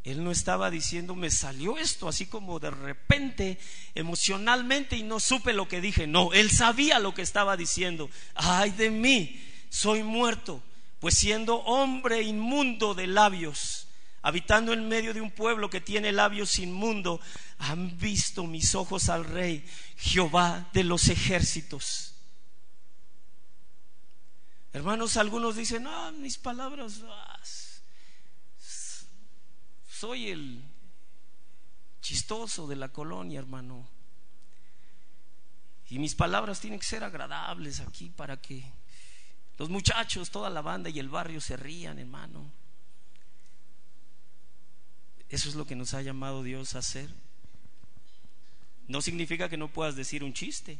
[0.04, 3.58] Él no estaba diciendo, me salió esto así como de repente,
[3.96, 6.08] emocionalmente, y no supe lo que dije.
[6.08, 8.10] No, él sabía lo que estaba diciendo.
[8.36, 10.62] Ay de mí, soy muerto,
[11.00, 13.88] pues siendo hombre inmundo de labios,
[14.22, 17.22] habitando en medio de un pueblo que tiene labios inmundo,
[17.58, 22.13] han visto mis ojos al rey, Jehová de los ejércitos.
[24.74, 27.40] Hermanos, algunos dicen, no, mis palabras, ah,
[29.88, 30.64] soy el
[32.02, 33.88] chistoso de la colonia, hermano.
[35.90, 38.64] Y mis palabras tienen que ser agradables aquí para que
[39.60, 42.52] los muchachos, toda la banda y el barrio se rían, hermano.
[45.30, 47.14] Eso es lo que nos ha llamado Dios a hacer.
[48.88, 50.80] No significa que no puedas decir un chiste.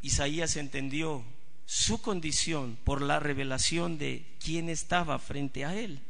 [0.00, 1.24] Isaías entendió
[1.70, 6.00] su condición por la revelación de quién estaba frente a él.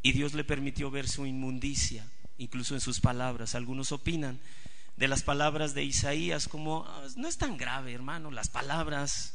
[0.00, 3.54] Y Dios le permitió ver su inmundicia, incluso en sus palabras.
[3.54, 4.40] Algunos opinan
[4.96, 9.34] de las palabras de Isaías como ah, no es tan grave, hermano, las palabras.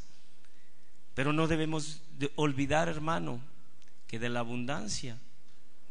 [1.13, 2.01] Pero no debemos
[2.33, 3.39] olvidar, hermano,
[4.07, 5.19] que de la abundancia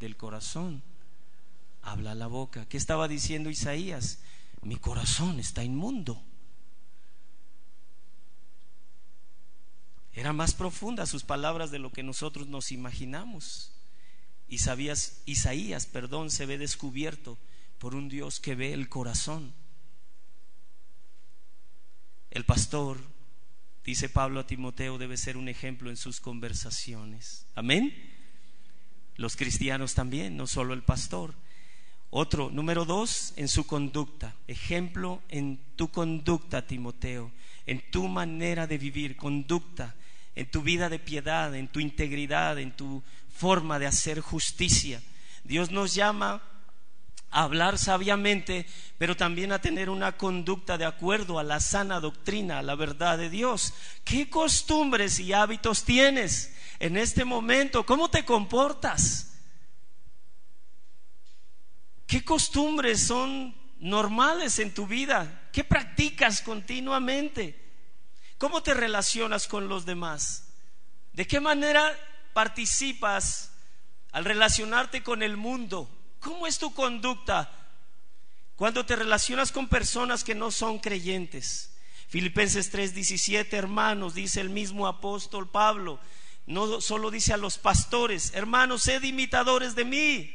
[0.00, 0.82] del corazón
[1.80, 2.66] habla la boca.
[2.68, 4.18] ¿Qué estaba diciendo Isaías?
[4.62, 6.20] Mi corazón está inmundo.
[10.14, 13.72] Era más profunda sus palabras de lo que nosotros nos imaginamos.
[14.48, 17.38] Isaías, Isaías, perdón, se ve descubierto
[17.78, 19.54] por un Dios que ve el corazón.
[22.30, 22.98] El pastor,
[23.84, 27.46] dice Pablo a Timoteo, debe ser un ejemplo en sus conversaciones.
[27.54, 27.94] Amén.
[29.16, 31.34] Los cristianos también, no solo el pastor.
[32.10, 34.36] Otro, número dos, en su conducta.
[34.46, 37.32] Ejemplo en tu conducta, Timoteo,
[37.64, 39.94] en tu manera de vivir, conducta,
[40.34, 43.02] en tu vida de piedad, en tu integridad, en tu
[43.34, 45.02] forma de hacer justicia.
[45.44, 46.42] Dios nos llama
[47.30, 48.66] a hablar sabiamente,
[48.98, 53.18] pero también a tener una conducta de acuerdo a la sana doctrina, a la verdad
[53.18, 53.72] de Dios.
[54.04, 57.84] ¿Qué costumbres y hábitos tienes en este momento?
[57.84, 59.32] ¿Cómo te comportas?
[62.06, 65.48] ¿Qué costumbres son normales en tu vida?
[65.52, 67.58] ¿Qué practicas continuamente?
[68.42, 70.48] ¿Cómo te relacionas con los demás?
[71.12, 71.96] ¿De qué manera
[72.32, 73.52] participas
[74.10, 75.88] al relacionarte con el mundo?
[76.18, 77.52] ¿Cómo es tu conducta
[78.56, 81.72] cuando te relacionas con personas que no son creyentes?
[82.08, 86.00] Filipenses 3:17, hermanos, dice el mismo apóstol Pablo,
[86.46, 90.34] no solo dice a los pastores, hermanos, sed imitadores de mí,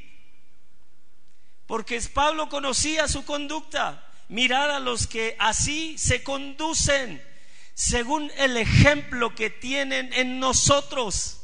[1.65, 4.01] porque Pablo conocía su conducta.
[4.29, 7.26] Mirad a los que así se conducen,
[7.77, 11.41] según el ejemplo que tienen en nosotros.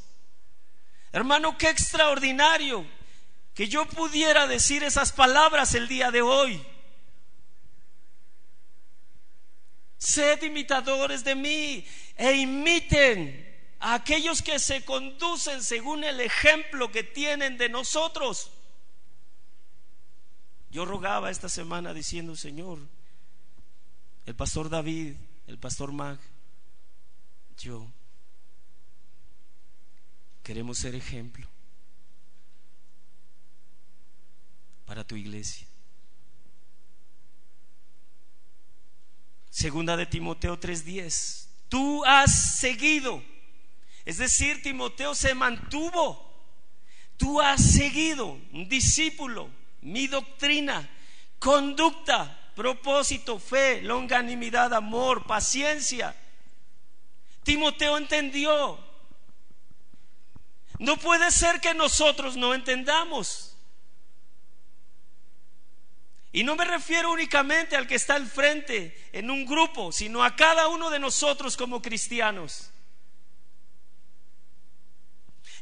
[1.11, 2.87] Hermano, qué extraordinario
[3.53, 6.59] que yo pudiera decir esas palabras el día de hoy.
[9.99, 11.85] Sed imitadores de mí
[12.17, 18.49] e imiten a aquellos que se conducen según el ejemplo que tienen de nosotros.
[20.71, 22.79] Yo rogaba esta semana diciendo, Señor,
[24.25, 25.13] el pastor David,
[25.47, 26.19] el pastor Mag,
[27.57, 27.91] yo
[30.43, 31.47] queremos ser ejemplo.
[34.85, 35.65] para tu iglesia.
[39.49, 41.47] Segunda de Timoteo 3:10.
[41.69, 43.23] Tú has seguido.
[44.05, 46.31] Es decir, Timoteo se mantuvo.
[47.17, 49.49] Tú has seguido, un discípulo,
[49.81, 50.89] mi doctrina,
[51.39, 56.15] conducta, propósito, fe, longanimidad, amor, paciencia.
[57.43, 58.79] Timoteo entendió.
[60.79, 63.55] No puede ser que nosotros no entendamos.
[66.31, 70.35] Y no me refiero únicamente al que está al frente en un grupo, sino a
[70.35, 72.71] cada uno de nosotros como cristianos.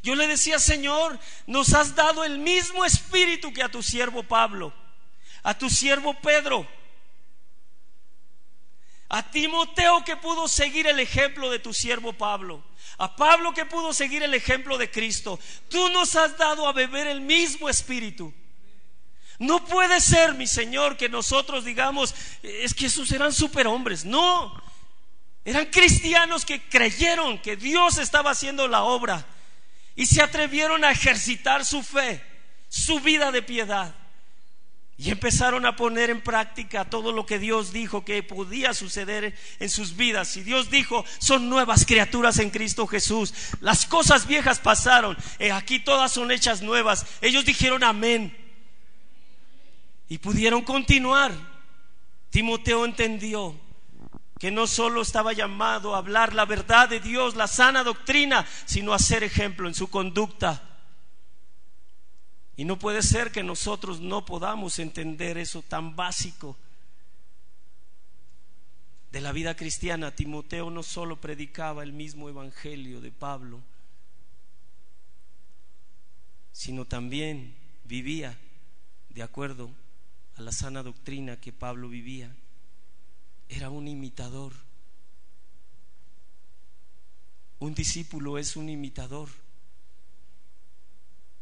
[0.01, 4.73] Yo le decía, Señor, nos has dado el mismo espíritu que a tu siervo Pablo,
[5.43, 6.65] a tu siervo Pedro,
[9.13, 12.63] a Timoteo que pudo seguir el ejemplo de tu siervo Pablo,
[12.97, 15.37] a Pablo que pudo seguir el ejemplo de Cristo.
[15.69, 18.33] Tú nos has dado a beber el mismo espíritu.
[19.37, 24.05] No puede ser, mi Señor, que nosotros digamos, es que esos eran superhombres.
[24.05, 24.63] No,
[25.43, 29.25] eran cristianos que creyeron que Dios estaba haciendo la obra
[29.93, 32.23] y se atrevieron a ejercitar su fe,
[32.69, 33.93] su vida de piedad.
[35.01, 39.69] Y empezaron a poner en práctica todo lo que Dios dijo que podía suceder en
[39.71, 40.37] sus vidas.
[40.37, 43.33] Y Dios dijo, son nuevas criaturas en Cristo Jesús.
[43.61, 45.17] Las cosas viejas pasaron,
[45.51, 47.07] aquí todas son hechas nuevas.
[47.19, 48.37] Ellos dijeron amén.
[50.07, 51.31] Y pudieron continuar.
[52.29, 53.59] Timoteo entendió
[54.37, 58.93] que no solo estaba llamado a hablar la verdad de Dios, la sana doctrina, sino
[58.93, 60.70] a ser ejemplo en su conducta.
[62.57, 66.57] Y no puede ser que nosotros no podamos entender eso tan básico
[69.11, 70.15] de la vida cristiana.
[70.15, 73.61] Timoteo no solo predicaba el mismo evangelio de Pablo,
[76.51, 78.37] sino también vivía
[79.09, 79.71] de acuerdo
[80.35, 82.35] a la sana doctrina que Pablo vivía.
[83.49, 84.53] Era un imitador.
[87.59, 89.29] Un discípulo es un imitador.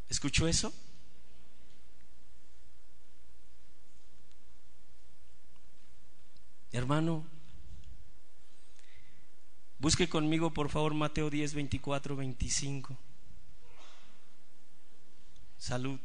[0.09, 0.73] ¿Escuchó eso?
[6.71, 7.25] Hermano,
[9.79, 12.95] busque conmigo por favor Mateo 10, 24, 25.
[15.57, 15.99] Salud.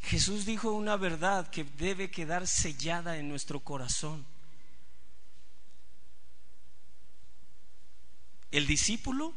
[0.00, 4.24] Jesús dijo una verdad que debe quedar sellada en nuestro corazón.
[8.52, 9.34] El discípulo,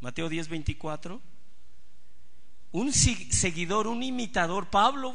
[0.00, 1.20] Mateo 10, 24,
[2.72, 5.14] un seguidor, un imitador, Pablo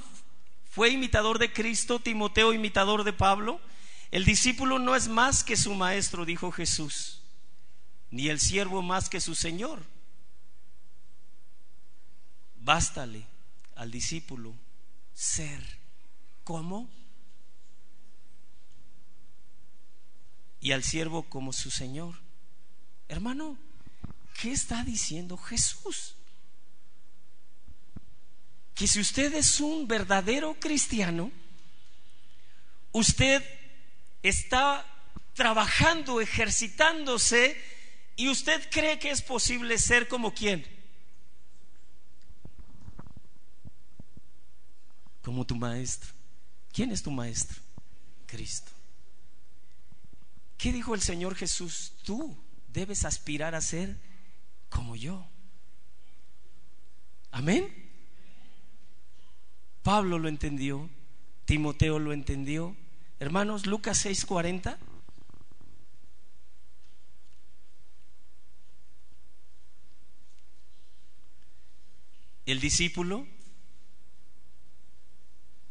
[0.69, 3.59] fue imitador de Cristo, Timoteo imitador de Pablo.
[4.11, 7.21] El discípulo no es más que su maestro, dijo Jesús,
[8.11, 9.83] ni el siervo más que su Señor.
[12.57, 13.25] Bástale
[13.75, 14.53] al discípulo
[15.13, 15.61] ser
[16.43, 16.89] como
[20.59, 22.15] y al siervo como su Señor.
[23.07, 23.57] Hermano,
[24.41, 26.16] ¿qué está diciendo Jesús?
[28.77, 31.31] Que si usted es un verdadero cristiano,
[32.91, 33.43] usted
[34.21, 34.85] está
[35.33, 37.59] trabajando, ejercitándose,
[38.15, 40.65] y usted cree que es posible ser como quién?
[45.23, 46.11] Como tu maestro.
[46.71, 47.59] ¿Quién es tu maestro?
[48.27, 48.71] Cristo.
[50.57, 51.93] ¿Qué dijo el Señor Jesús?
[52.03, 53.97] Tú debes aspirar a ser
[54.69, 55.27] como yo.
[57.31, 57.86] Amén.
[59.87, 60.89] Pablo lo entendió,
[61.45, 62.75] Timoteo lo entendió.
[63.21, 64.77] Hermanos, Lucas 6:40.
[72.45, 73.25] El discípulo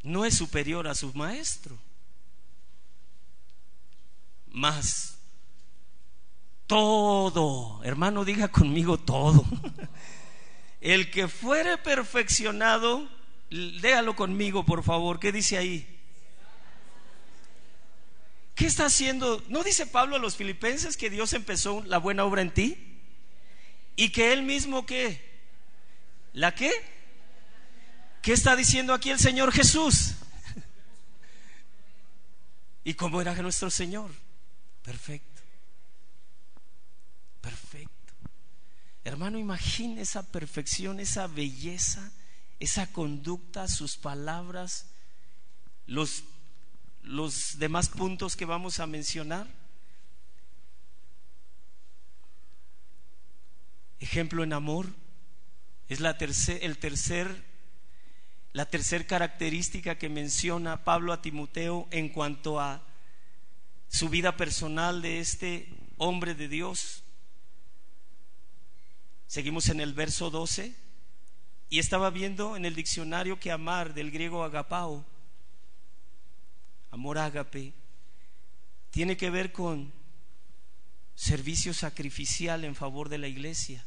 [0.03, 1.77] no es superior a su maestro.
[4.51, 5.19] Más
[6.67, 9.45] todo, hermano, diga conmigo todo.
[10.81, 13.15] El que fuere perfeccionado,
[13.51, 15.19] léalo conmigo, por favor.
[15.19, 15.87] ¿Qué dice ahí?
[18.55, 19.43] ¿Qué está haciendo?
[19.49, 23.01] ¿No dice Pablo a los filipenses que Dios empezó la buena obra en ti?
[23.97, 25.21] ¿Y que él mismo qué?
[26.33, 26.71] ¿La qué?
[28.23, 30.15] ¿Qué está diciendo aquí el Señor Jesús?
[32.85, 34.11] ¿Y cómo era nuestro Señor?
[34.83, 35.37] Perfecto
[37.47, 38.13] perfecto.
[39.05, 42.11] Hermano, imagine esa perfección, esa belleza,
[42.59, 44.87] esa conducta, sus palabras,
[45.87, 46.25] los,
[47.03, 49.47] los demás puntos que vamos a mencionar.
[53.99, 54.87] Ejemplo en amor
[55.89, 57.45] es la tercer, el tercer,
[58.53, 62.83] la tercer característica que menciona Pablo a Timoteo en cuanto a
[63.89, 67.03] su vida personal de este hombre de Dios.
[69.27, 70.86] Seguimos en el verso 12
[71.69, 75.05] y estaba viendo en el diccionario que amar del griego agapao,
[76.91, 77.73] amor ágape,
[78.91, 79.93] tiene que ver con
[81.15, 83.85] servicio sacrificial en favor de la iglesia.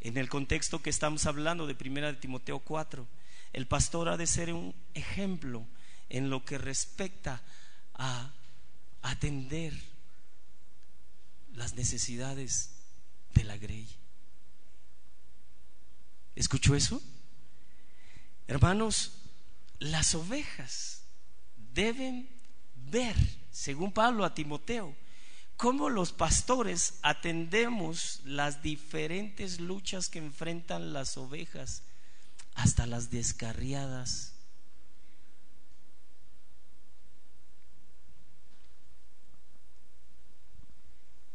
[0.00, 3.06] En el contexto que estamos hablando de Primera de Timoteo 4,
[3.52, 5.64] el pastor ha de ser un ejemplo
[6.08, 7.40] en lo que respecta
[7.94, 8.32] a
[9.02, 9.72] atender
[11.54, 12.70] las necesidades
[13.34, 14.01] de la grey.
[16.34, 17.02] ¿Escuchó eso?
[18.46, 19.12] Hermanos,
[19.78, 21.02] las ovejas
[21.74, 22.28] deben
[22.90, 23.16] ver,
[23.50, 24.94] según Pablo a Timoteo,
[25.56, 31.82] cómo los pastores atendemos las diferentes luchas que enfrentan las ovejas,
[32.54, 34.34] hasta las descarriadas.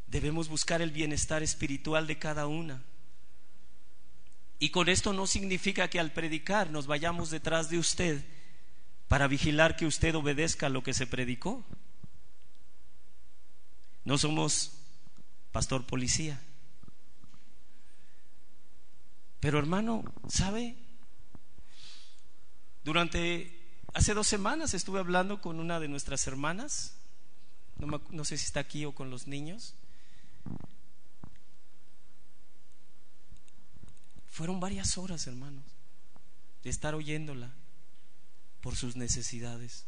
[0.07, 2.83] Debemos buscar el bienestar espiritual de cada una.
[4.59, 8.23] Y con esto no significa que al predicar nos vayamos detrás de usted
[9.07, 11.63] para vigilar que usted obedezca lo que se predicó.
[14.03, 14.71] No somos
[15.51, 16.41] pastor policía.
[19.39, 20.75] Pero hermano, ¿sabe?
[22.83, 26.95] Durante, hace dos semanas estuve hablando con una de nuestras hermanas,
[27.77, 29.75] no, no sé si está aquí o con los niños,
[34.37, 35.63] Fueron varias horas, hermanos,
[36.63, 37.51] de estar oyéndola
[38.61, 39.85] por sus necesidades.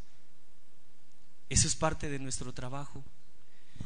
[1.50, 3.04] Eso es parte de nuestro trabajo.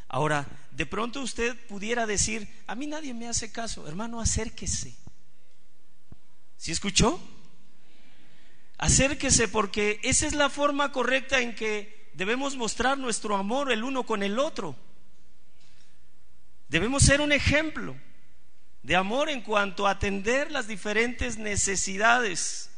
[0.07, 4.95] Ahora, de pronto usted pudiera decir, a mí nadie me hace caso, hermano, acérquese.
[6.55, 7.20] ¿Sí escuchó?
[8.78, 14.05] Acérquese porque esa es la forma correcta en que debemos mostrar nuestro amor el uno
[14.05, 14.78] con el otro.
[16.70, 17.97] Debemos ser un ejemplo
[18.84, 22.69] de amor en cuanto a atender las diferentes necesidades.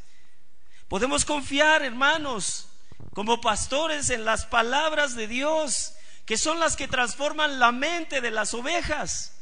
[0.88, 2.68] Podemos confiar, hermanos,
[3.14, 5.94] como pastores en las palabras de Dios,
[6.26, 9.34] que son las que transforman la mente de las ovejas.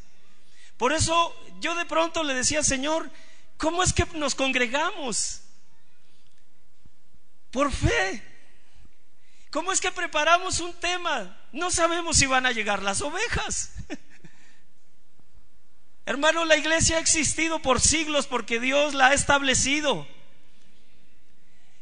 [0.78, 3.12] Por eso yo de pronto le decía, Señor,
[3.58, 5.42] ¿cómo es que nos congregamos?
[7.52, 8.24] Por fe.
[9.52, 11.38] ¿Cómo es que preparamos un tema?
[11.52, 13.73] No sabemos si van a llegar las ovejas.
[16.06, 20.06] Hermano, la iglesia ha existido por siglos porque Dios la ha establecido.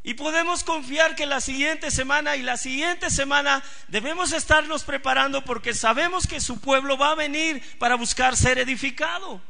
[0.04, 5.74] Y podemos confiar que la siguiente semana y la siguiente semana debemos estarnos preparando porque
[5.74, 9.42] sabemos que su pueblo va a venir para buscar ser edificado.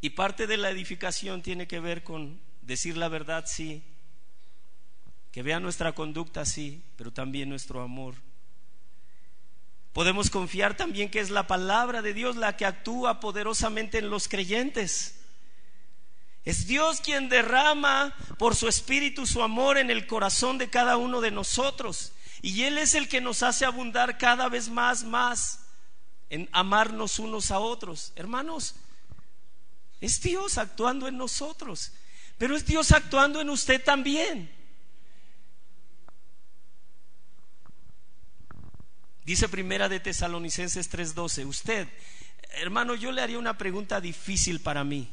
[0.00, 3.84] Y parte de la edificación tiene que ver con decir la verdad, sí,
[5.30, 8.14] que vea nuestra conducta, sí, pero también nuestro amor.
[10.00, 14.28] Podemos confiar también que es la palabra de Dios la que actúa poderosamente en los
[14.28, 15.16] creyentes.
[16.42, 21.20] Es Dios quien derrama por su espíritu su amor en el corazón de cada uno
[21.20, 22.12] de nosotros.
[22.40, 25.66] Y Él es el que nos hace abundar cada vez más, más
[26.30, 28.14] en amarnos unos a otros.
[28.16, 28.76] Hermanos,
[30.00, 31.92] es Dios actuando en nosotros,
[32.38, 34.50] pero es Dios actuando en usted también.
[39.30, 41.86] Dice primera de Tesalonicenses 3:12, usted,
[42.54, 45.08] hermano, yo le haría una pregunta difícil para mí,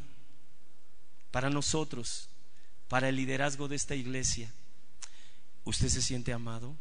[1.30, 2.28] para nosotros,
[2.88, 4.52] para el liderazgo de esta iglesia.
[5.66, 6.76] ¿Usted se siente amado?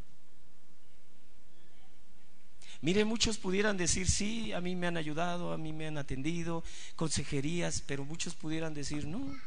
[2.80, 6.64] Mire, muchos pudieran decir, sí, a mí me han ayudado, a mí me han atendido,
[6.95, 9.39] consejerías, pero muchos pudieran decir, no,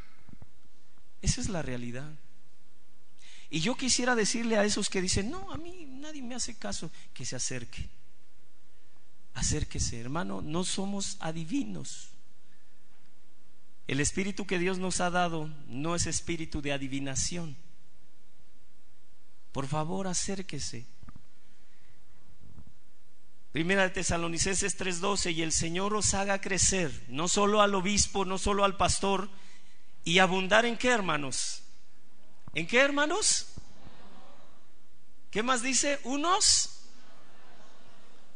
[1.23, 2.11] esa es la realidad.
[3.49, 6.91] Y yo quisiera decirle a esos que dicen, no, a mí nadie me hace caso,
[7.13, 7.89] que se acerque.
[9.33, 12.09] Acérquese, hermano, no somos adivinos.
[13.87, 17.57] El espíritu que Dios nos ha dado no es espíritu de adivinación.
[19.51, 20.85] Por favor, acérquese.
[23.51, 28.37] Primera de Tesalonicenses 3:12, y el Señor os haga crecer, no solo al obispo, no
[28.37, 29.27] solo al pastor,
[30.03, 31.63] y abundar en qué, hermanos?
[32.59, 33.45] ¿En qué, hermanos?
[35.31, 35.97] ¿Qué más dice?
[36.03, 36.81] Unos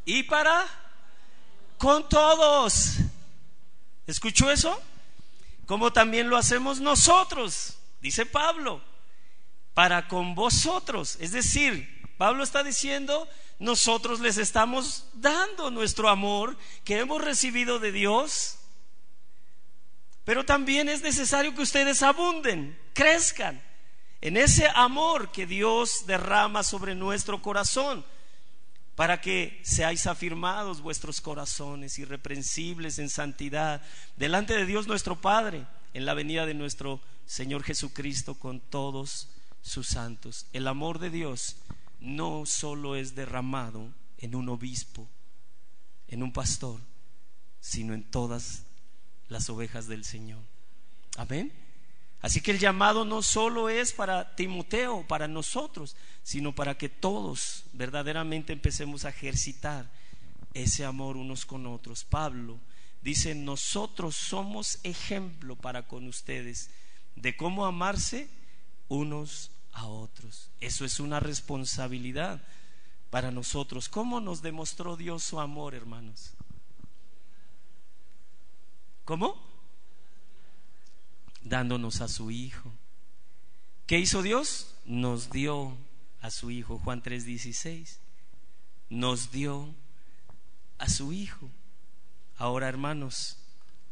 [0.05, 0.65] y para
[1.77, 2.99] con todos.
[4.07, 4.81] ¿Escuchó eso?
[5.65, 8.81] Como también lo hacemos nosotros, dice Pablo,
[9.73, 11.17] para con vosotros.
[11.19, 13.27] Es decir, Pablo está diciendo,
[13.59, 18.59] nosotros les estamos dando nuestro amor que hemos recibido de Dios,
[20.23, 23.61] pero también es necesario que ustedes abunden, crezcan
[24.23, 28.05] en ese amor que Dios derrama sobre nuestro corazón,
[28.95, 33.81] para que seáis afirmados vuestros corazones irreprensibles en santidad
[34.15, 39.27] delante de Dios nuestro Padre en la venida de nuestro Señor Jesucristo con todos
[39.61, 40.45] sus santos.
[40.53, 41.57] El amor de Dios
[41.99, 45.05] no solo es derramado en un obispo,
[46.07, 46.79] en un pastor,
[47.59, 48.63] sino en todas
[49.27, 50.39] las ovejas del Señor.
[51.17, 51.51] Amén.
[52.23, 57.65] Así que el llamado no solo es para Timoteo, para nosotros, sino para que todos
[57.73, 59.91] verdaderamente empecemos a ejercitar
[60.53, 62.05] ese amor unos con otros.
[62.05, 62.61] Pablo
[63.01, 66.69] dice, nosotros somos ejemplo para con ustedes
[67.17, 68.29] de cómo amarse
[68.87, 70.49] unos a otros.
[70.61, 72.41] Eso es una responsabilidad
[73.09, 73.89] para nosotros.
[73.89, 76.31] ¿Cómo nos demostró Dios su amor, hermanos?
[79.03, 79.52] ¿Cómo?
[81.43, 82.71] Dándonos a su Hijo.
[83.85, 84.75] ¿Qué hizo Dios?
[84.85, 85.77] Nos dio
[86.21, 86.79] a su Hijo.
[86.79, 87.99] Juan 3:16.
[88.89, 89.73] Nos dio
[90.77, 91.49] a su Hijo.
[92.37, 93.37] Ahora, hermanos,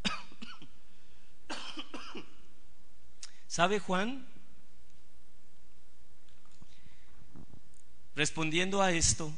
[3.47, 4.28] ¿sabe Juan
[8.16, 9.32] Respondiendo a esto,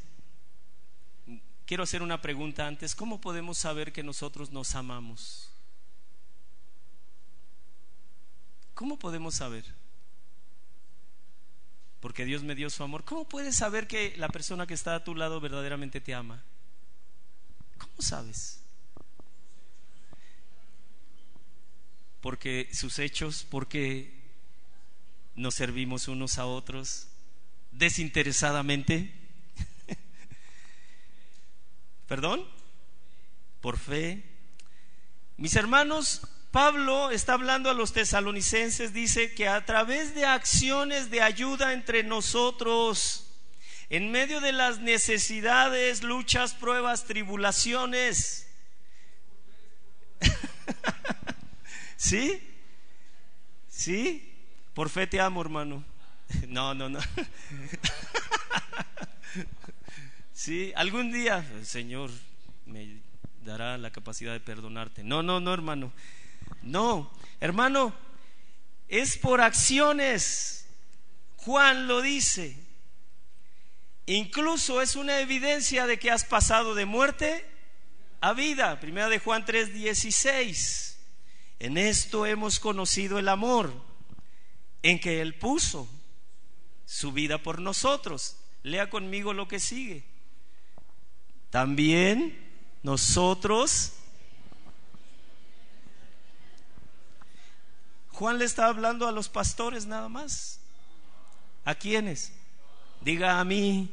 [1.66, 2.96] quiero hacer una pregunta antes.
[2.96, 5.43] ¿Cómo podemos saber que nosotros nos amamos?
[8.74, 9.66] ¿Cómo podemos saber?
[12.00, 13.06] Porque Dios me dio su amor.
[13.06, 16.44] ¿Cómo puedes saber que la persona que está a tu lado verdaderamente te ama?
[17.78, 18.60] ¿Cómo sabes?
[22.20, 24.22] Porque sus hechos, porque
[25.36, 27.08] nos servimos unos a otros,
[27.72, 29.14] desinteresadamente?
[32.08, 32.46] ¿Perdón?
[33.62, 34.24] Por fe.
[35.38, 36.22] Mis hermanos,
[36.54, 42.04] Pablo está hablando a los tesalonicenses, dice que a través de acciones de ayuda entre
[42.04, 43.26] nosotros,
[43.90, 48.46] en medio de las necesidades, luchas, pruebas, tribulaciones,
[51.98, 52.40] ¿sí?
[53.68, 54.32] ¿Sí?
[54.76, 55.84] Por fe te amo, hermano.
[56.48, 57.00] No, no, no.
[60.34, 62.12] Sí, algún día el Señor
[62.68, 63.00] me
[63.44, 65.04] dará la capacidad de perdonarte.
[65.04, 65.92] No, no, no, hermano.
[66.64, 67.94] No, hermano,
[68.88, 70.68] es por acciones.
[71.38, 72.58] Juan lo dice.
[74.06, 77.46] Incluso es una evidencia de que has pasado de muerte
[78.22, 78.80] a vida.
[78.80, 80.98] Primera de Juan 3:16.
[81.60, 83.74] En esto hemos conocido el amor,
[84.82, 85.88] en que Él puso
[86.86, 88.38] su vida por nosotros.
[88.64, 90.04] Lea conmigo lo que sigue.
[91.50, 92.52] También
[92.82, 93.94] nosotros
[98.14, 100.60] Juan le está hablando a los pastores nada más.
[101.66, 102.32] ¿A quiénes?
[103.02, 103.92] Diga a mí.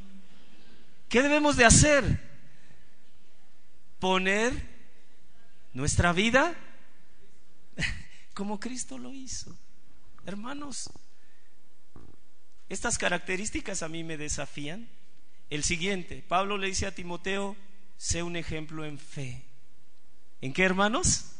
[1.08, 2.28] ¿Qué debemos de hacer?
[3.98, 4.52] Poner
[5.72, 6.54] nuestra vida
[8.34, 9.56] como Cristo lo hizo.
[10.26, 10.90] Hermanos,
[12.68, 14.88] estas características a mí me desafían.
[15.48, 17.56] El siguiente, Pablo le dice a Timoteo,
[17.96, 19.42] sé un ejemplo en fe.
[20.42, 21.39] ¿En qué, hermanos?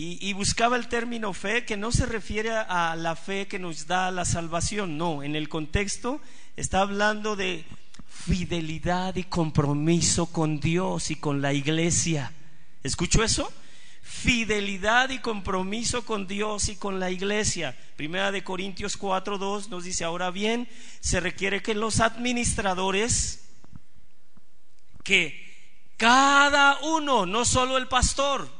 [0.00, 4.12] Y, buscaba el término fe que no se refiere a la fe que nos da
[4.12, 6.20] la salvación, no, en el contexto
[6.54, 7.64] está hablando de
[8.08, 12.32] fidelidad y compromiso con Dios y con la iglesia.
[12.84, 13.52] ¿Escuchó eso?
[14.00, 17.76] Fidelidad y compromiso con Dios y con la iglesia.
[17.96, 20.68] Primera de Corintios 4:2 nos dice, ahora bien,
[21.00, 23.48] se requiere que los administradores,
[25.02, 25.44] que
[25.96, 28.57] cada uno, no solo el pastor,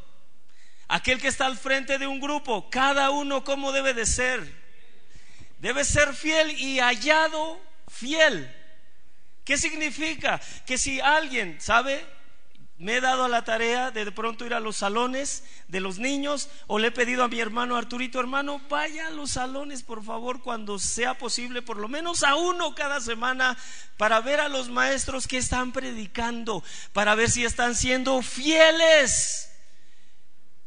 [0.89, 4.41] Aquel que está al frente de un grupo, cada uno como debe de ser.
[5.59, 8.55] Debe ser fiel y hallado fiel.
[9.45, 10.41] ¿Qué significa?
[10.67, 12.07] Que si alguien, ¿sabe?
[12.79, 16.49] Me he dado la tarea de de pronto ir a los salones de los niños
[16.69, 20.43] o le he pedido a mi hermano Arturito, hermano, vaya a los salones por favor
[20.43, 23.59] cuando sea posible, por lo menos a uno cada semana,
[23.97, 26.63] para ver a los maestros que están predicando,
[26.93, 29.49] para ver si están siendo fieles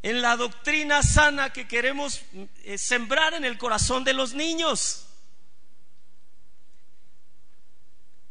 [0.04, 2.22] en la doctrina sana que queremos
[2.64, 5.08] eh, sembrar en el corazón de los niños.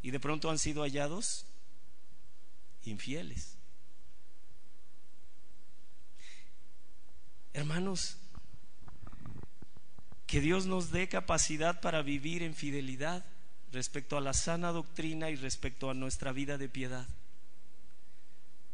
[0.02, 1.46] Y de pronto han sido hallados
[2.84, 3.56] infieles.
[7.52, 8.16] Hermanos,
[10.26, 13.24] que Dios nos dé capacidad para vivir en fidelidad
[13.72, 17.06] respecto a la sana doctrina y respecto a nuestra vida de piedad.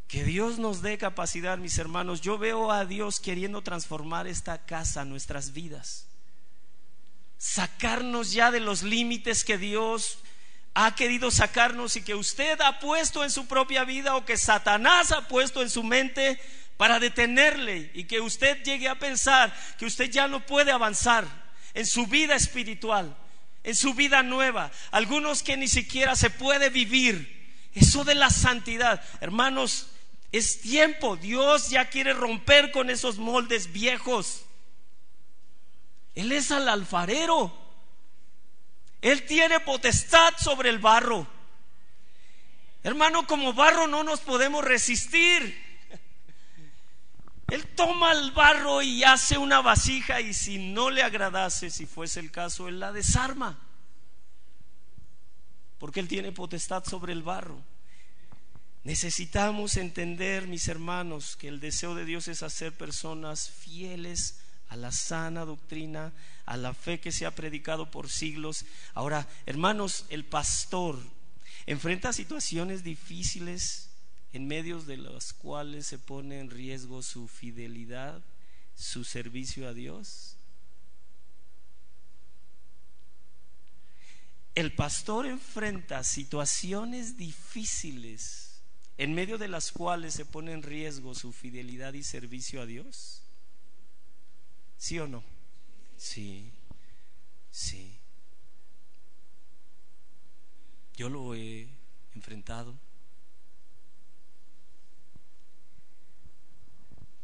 [0.08, 2.20] Que Dios nos dé capacidad, mis hermanos.
[2.20, 6.06] Yo veo a Dios queriendo transformar esta casa, nuestras vidas.
[7.38, 10.18] Sacarnos ya de los límites que Dios
[10.74, 15.10] ha querido sacarnos y que usted ha puesto en su propia vida o que Satanás
[15.10, 16.38] ha puesto en su mente
[16.76, 21.26] para detenerle y que usted llegue a pensar que usted ya no puede avanzar
[21.74, 23.16] en su vida espiritual,
[23.64, 24.70] en su vida nueva.
[24.90, 27.34] Algunos que ni siquiera se puede vivir.
[27.74, 29.88] Eso de la santidad, hermanos,
[30.36, 34.44] es tiempo, Dios ya quiere romper con esos moldes viejos.
[36.14, 37.56] Él es al alfarero.
[39.02, 41.26] Él tiene potestad sobre el barro.
[42.82, 45.64] Hermano, como barro no nos podemos resistir.
[47.48, 52.18] Él toma el barro y hace una vasija y si no le agradase, si fuese
[52.18, 53.58] el caso, Él la desarma.
[55.78, 57.62] Porque Él tiene potestad sobre el barro.
[58.86, 64.92] Necesitamos entender, mis hermanos, que el deseo de Dios es hacer personas fieles a la
[64.92, 66.12] sana doctrina,
[66.44, 68.64] a la fe que se ha predicado por siglos.
[68.94, 71.00] Ahora, hermanos, el pastor
[71.66, 73.90] enfrenta situaciones difíciles
[74.32, 78.22] en medio de las cuales se pone en riesgo su fidelidad,
[78.76, 80.36] su servicio a Dios.
[84.54, 88.45] El pastor enfrenta situaciones difíciles
[88.98, 93.22] en medio de las cuales se pone en riesgo su fidelidad y servicio a Dios?
[94.78, 95.22] ¿Sí o no?
[95.96, 96.50] Sí,
[97.50, 97.98] sí.
[100.94, 101.68] Yo lo he
[102.14, 102.74] enfrentado.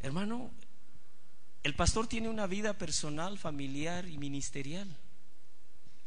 [0.01, 0.51] Hermano,
[1.63, 4.89] el pastor tiene una vida personal, familiar y ministerial.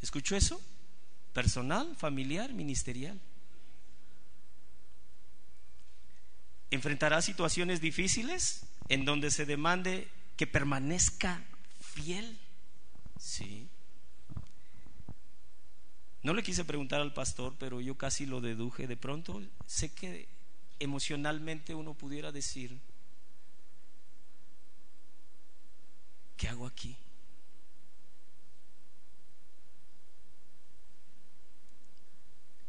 [0.01, 0.61] ¿Escuchó eso?
[1.34, 3.20] Personal, familiar, ministerial.
[6.76, 10.08] Enfrentará situaciones difíciles en donde se demande
[10.38, 11.44] que permanezca
[11.80, 12.38] fiel.
[13.20, 13.68] Sí.
[16.22, 18.88] No le quise preguntar al pastor, pero yo casi lo deduje.
[18.88, 20.28] De pronto sé que
[20.80, 22.80] emocionalmente uno pudiera decir,
[26.36, 26.98] ¿qué hago aquí?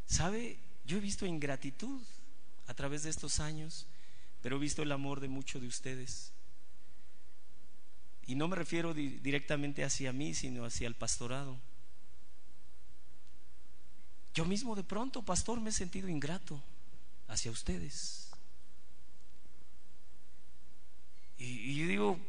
[0.07, 0.59] ¿Sabe?
[0.85, 2.01] Yo he visto ingratitud
[2.69, 3.87] a través de estos años,
[4.47, 6.31] pero he visto el amor de muchos de ustedes.
[8.29, 11.59] Y no me refiero directamente hacia mí, sino hacia el pastorado.
[14.35, 16.63] Yo mismo de pronto, pastor, me he sentido ingrato
[17.27, 18.31] hacia ustedes.
[21.39, 22.21] Y, y yo digo,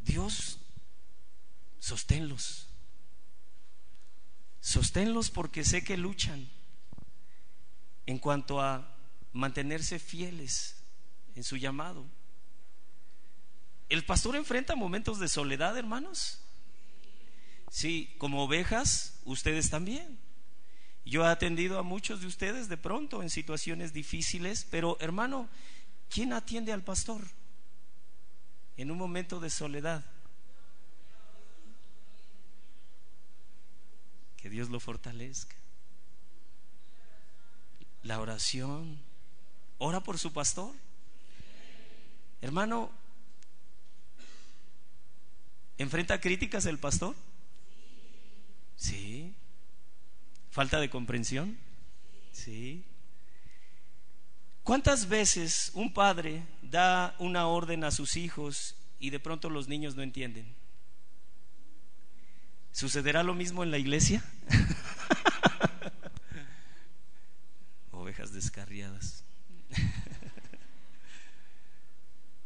[0.00, 0.58] Dios,
[1.78, 2.66] sosténlos.
[4.60, 6.50] Sosténlos porque sé que luchan
[8.06, 8.92] en cuanto a
[9.32, 10.79] mantenerse fieles
[11.40, 12.04] en su llamado.
[13.88, 16.42] El pastor enfrenta momentos de soledad, hermanos.
[17.70, 20.18] Sí, como ovejas, ustedes también.
[21.06, 25.48] Yo he atendido a muchos de ustedes de pronto en situaciones difíciles, pero hermano,
[26.10, 27.22] ¿quién atiende al pastor
[28.76, 30.04] en un momento de soledad?
[34.36, 35.56] Que Dios lo fortalezca.
[38.02, 39.00] La oración.
[39.78, 40.74] Ora por su pastor.
[42.40, 42.90] Hermano,
[45.78, 47.14] ¿enfrenta críticas el pastor?
[48.76, 49.34] Sí.
[50.50, 51.58] ¿Falta de comprensión?
[52.32, 52.84] Sí.
[54.62, 59.96] ¿Cuántas veces un padre da una orden a sus hijos y de pronto los niños
[59.96, 60.54] no entienden?
[62.72, 64.24] ¿Sucederá lo mismo en la iglesia?
[67.90, 69.24] Ovejas descarriadas.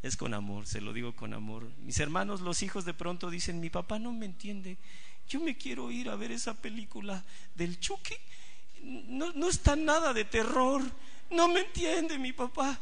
[0.05, 1.71] es con amor, se lo digo con amor.
[1.79, 4.77] Mis hermanos, los hijos de pronto dicen, mi papá no me entiende,
[5.29, 7.25] yo me quiero ir a ver esa película
[7.55, 8.15] del Chucky,
[8.83, 10.83] no, no está nada de terror,
[11.31, 12.79] no me entiende mi papá,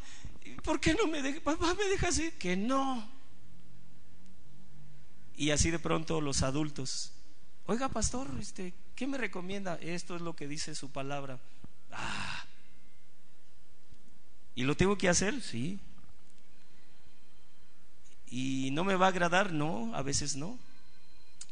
[0.65, 1.41] ¿por qué no me deja?
[1.41, 2.33] Papá, ¿me deja así?
[2.33, 3.09] Que no.
[5.37, 7.13] Y así de pronto los adultos
[7.67, 9.79] Oiga, pastor, este, ¿qué me recomienda?
[9.81, 11.39] Esto es lo que dice su palabra.
[11.93, 12.45] Ah.
[14.57, 15.41] ¿Y lo tengo que hacer?
[15.41, 15.79] Sí.
[18.33, 19.53] ¿Y no me va a agradar?
[19.53, 20.59] No, a veces no.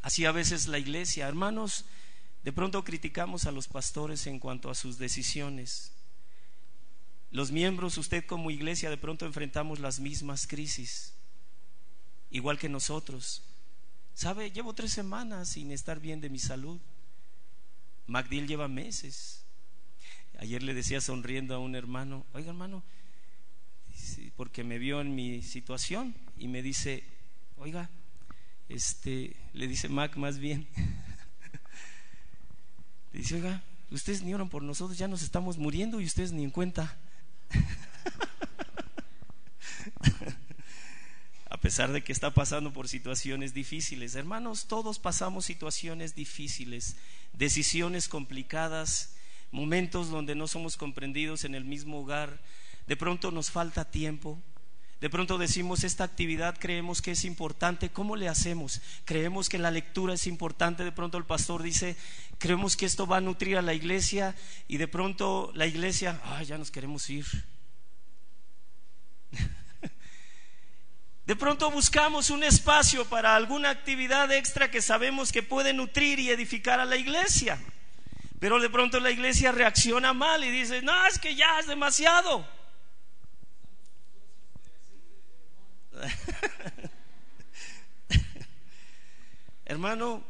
[0.01, 1.29] Así a veces la iglesia.
[1.29, 1.85] Hermanos,
[2.43, 5.93] de pronto criticamos a los pastores en cuanto a sus decisiones.
[7.33, 11.13] Los miembros, usted como iglesia, de pronto enfrentamos las mismas crisis,
[12.31, 13.43] igual que nosotros.
[14.15, 14.51] ¿Sabe?
[14.51, 16.81] Llevo tres semanas sin estar bien de mi salud.
[18.07, 19.45] Magdil lleva meses.
[20.39, 22.83] Ayer le decía sonriendo a un hermano, oiga hermano,
[24.41, 27.05] porque me vio en mi situación y me dice,
[27.59, 27.91] oiga,
[28.71, 30.67] este, le dice Mac más bien,
[33.13, 36.43] le dice, oiga, ustedes ni oran por nosotros, ya nos estamos muriendo y ustedes ni
[36.43, 36.97] en cuenta.
[41.51, 44.15] a pesar de que está pasando por situaciones difíciles.
[44.15, 46.97] Hermanos, todos pasamos situaciones difíciles,
[47.35, 49.17] decisiones complicadas,
[49.51, 52.41] momentos donde no somos comprendidos en el mismo hogar,
[52.91, 54.43] de pronto nos falta tiempo.
[55.01, 58.81] De pronto decimos, esta actividad creemos que es importante, ¿cómo le hacemos?
[59.05, 61.97] Creemos que la lectura es importante, de pronto el pastor dice,
[62.39, 64.35] creemos que esto va a nutrir a la iglesia
[64.67, 67.27] y de pronto la iglesia, ay, ya nos queremos ir.
[71.27, 76.31] De pronto buscamos un espacio para alguna actividad extra que sabemos que puede nutrir y
[76.31, 77.57] edificar a la iglesia.
[78.41, 82.45] Pero de pronto la iglesia reacciona mal y dice, no, es que ya es demasiado.
[89.65, 90.25] Hermano,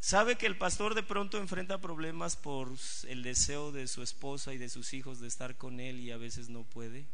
[0.00, 2.72] ¿sabe que el pastor de pronto enfrenta problemas por
[3.08, 6.16] el deseo de su esposa y de sus hijos de estar con él y a
[6.16, 7.06] veces no puede?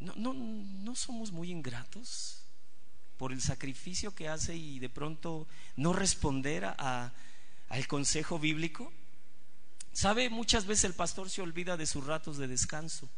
[0.00, 2.42] ¿No, no, somos muy ingratos
[3.18, 5.46] por el sacrificio que hace y de pronto
[5.76, 7.12] no responder a,
[7.68, 8.92] al consejo bíblico?
[9.92, 10.28] ¿Sabe?
[10.30, 13.08] Muchas veces el pastor se olvida de sus ratos de descanso.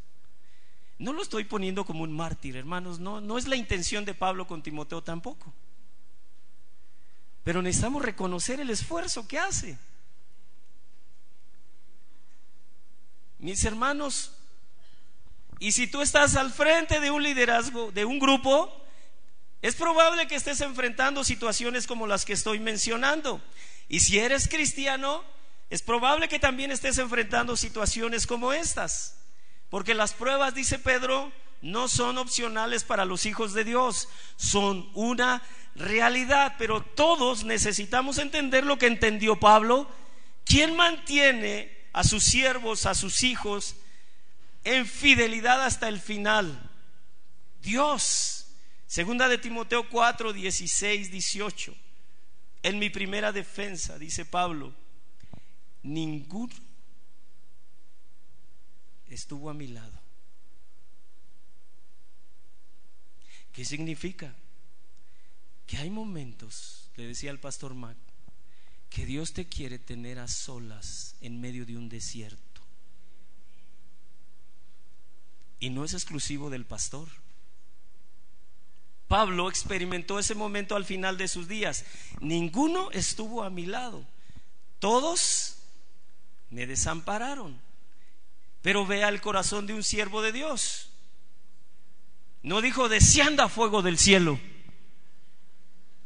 [0.98, 4.46] No lo estoy poniendo como un mártir, hermanos, no, no es la intención de Pablo
[4.46, 5.52] con Timoteo tampoco.
[7.42, 9.76] Pero necesitamos reconocer el esfuerzo que hace.
[13.38, 14.32] Mis hermanos,
[15.58, 18.72] y si tú estás al frente de un liderazgo, de un grupo,
[19.60, 23.42] es probable que estés enfrentando situaciones como las que estoy mencionando.
[23.88, 25.22] Y si eres cristiano,
[25.70, 29.16] es probable que también estés enfrentando situaciones como estas.
[29.74, 35.42] Porque las pruebas, dice Pedro, no son opcionales para los hijos de Dios, son una
[35.74, 36.54] realidad.
[36.58, 39.90] Pero todos necesitamos entender lo que entendió Pablo.
[40.44, 43.74] ¿Quién mantiene a sus siervos, a sus hijos,
[44.62, 46.70] en fidelidad hasta el final.
[47.60, 48.46] Dios.
[48.86, 51.74] Segunda de Timoteo 4, 16, 18.
[52.62, 54.72] En mi primera defensa, dice Pablo,
[55.82, 56.63] ninguno
[59.14, 59.98] estuvo a mi lado.
[63.52, 64.34] ¿Qué significa?
[65.66, 67.96] Que hay momentos, le decía el pastor Mac,
[68.90, 72.60] que Dios te quiere tener a solas en medio de un desierto.
[75.60, 77.08] Y no es exclusivo del pastor.
[79.08, 81.84] Pablo experimentó ese momento al final de sus días.
[82.20, 84.04] Ninguno estuvo a mi lado.
[84.78, 85.56] Todos
[86.50, 87.63] me desampararon.
[88.64, 90.88] Pero vea el corazón de un siervo de Dios.
[92.42, 94.40] No dijo, descienda fuego del cielo.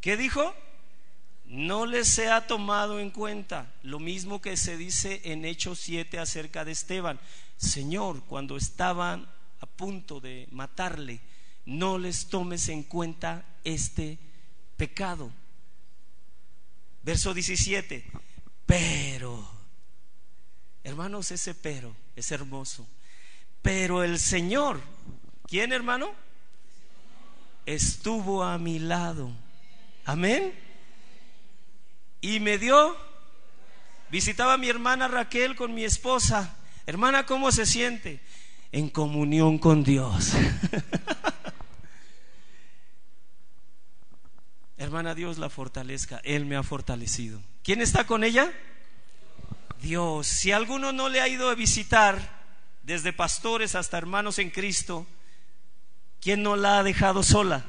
[0.01, 0.57] ¿Qué dijo?
[1.45, 3.73] No les ha tomado en cuenta.
[3.85, 7.21] Lo mismo que se dice en Hechos 7 acerca de Esteban.
[7.57, 9.31] Señor, cuando estaban
[9.61, 11.21] a punto de matarle,
[11.65, 14.19] no les tomes en cuenta este
[14.77, 15.31] pecado.
[17.05, 18.05] Verso 17,
[18.67, 19.49] pero,
[20.83, 22.87] hermanos, ese pero es hermoso.
[23.63, 24.81] Pero el Señor,
[25.47, 26.13] ¿quién hermano?
[27.67, 29.31] Estuvo a mi lado.
[30.05, 30.53] Amén.
[32.21, 32.97] Y me dio,
[34.11, 36.57] visitaba a mi hermana Raquel con mi esposa.
[36.87, 38.21] Hermana, ¿cómo se siente?
[38.73, 40.33] En comunión con Dios.
[44.79, 46.21] Hermana, Dios la fortalezca.
[46.25, 47.43] Él me ha fortalecido.
[47.63, 48.53] ¿Quién está con ella?
[49.81, 50.27] Dios.
[50.27, 52.39] Si alguno no le ha ido a visitar,
[52.83, 55.07] desde pastores hasta hermanos en Cristo,
[56.21, 57.65] ¿quién no la ha dejado sola?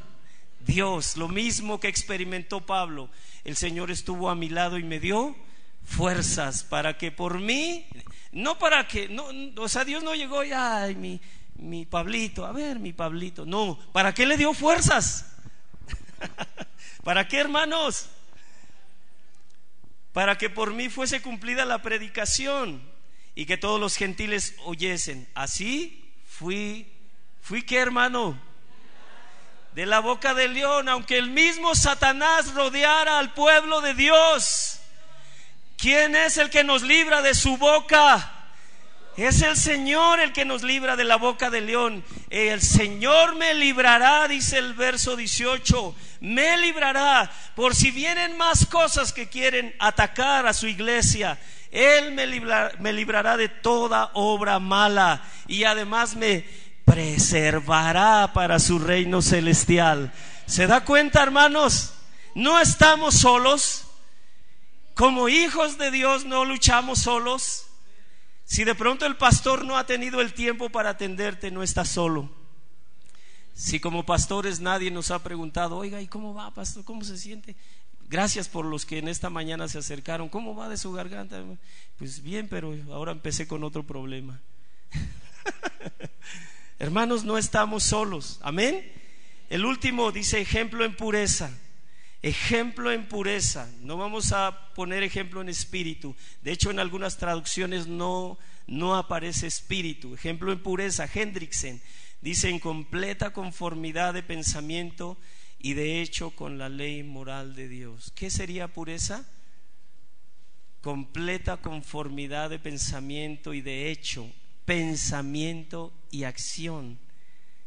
[0.66, 1.18] Dios.
[1.18, 3.10] Lo mismo que experimentó Pablo.
[3.44, 5.36] El Señor estuvo a mi lado y me dio
[5.84, 7.86] fuerzas para que por mí,
[8.32, 9.26] no para que, no,
[9.58, 11.20] o sea, Dios no llegó y, ay, mi,
[11.56, 13.46] mi Pablito, a ver, mi Pablito.
[13.46, 15.34] No, ¿para qué le dio fuerzas?
[17.04, 18.10] ¿Para qué, hermanos?
[20.20, 22.84] Para que por mí fuese cumplida la predicación
[23.36, 25.30] y que todos los gentiles oyesen.
[25.34, 26.92] Así fui,
[27.42, 28.38] fui qué, hermano?
[29.76, 34.82] De la boca del león, aunque el mismo Satanás rodeara al pueblo de Dios.
[35.78, 38.39] ¿Quién es el que nos libra de su boca?
[39.20, 42.06] Es el Señor el que nos libra de la boca del león.
[42.30, 45.94] El Señor me librará, dice el verso 18.
[46.22, 51.38] Me librará por si vienen más cosas que quieren atacar a su iglesia.
[51.70, 52.28] Él me,
[52.80, 56.46] me librará de toda obra mala y además me
[56.86, 60.14] preservará para su reino celestial.
[60.46, 61.92] ¿Se da cuenta, hermanos?
[62.36, 63.84] No estamos solos.
[64.96, 67.69] Como hijos de Dios no luchamos solos.
[68.50, 72.32] Si de pronto el pastor no ha tenido el tiempo para atenderte, no estás solo.
[73.54, 76.84] Si como pastores nadie nos ha preguntado, oiga, ¿y cómo va, pastor?
[76.84, 77.56] ¿Cómo se siente?
[78.10, 80.30] Gracias por los que en esta mañana se acercaron.
[80.30, 81.44] ¿Cómo va de su garganta?
[82.00, 84.42] Pues bien, pero ahora empecé con otro problema.
[86.80, 88.40] Hermanos, no estamos solos.
[88.42, 88.92] Amén.
[89.52, 91.52] El último dice ejemplo en pureza.
[92.22, 93.72] Ejemplo en pureza.
[93.82, 96.16] No vamos a poner ejemplo en espíritu.
[96.42, 100.14] De hecho, en algunas traducciones no, no aparece espíritu.
[100.14, 101.10] Ejemplo en pureza.
[101.12, 101.80] Hendrickson
[102.22, 105.18] dice en completa conformidad de pensamiento
[105.60, 108.12] y de hecho con la ley moral de Dios.
[108.16, 109.26] ¿Qué sería pureza?
[110.82, 114.30] Completa conformidad de pensamiento y de hecho,
[114.66, 117.00] pensamiento y acción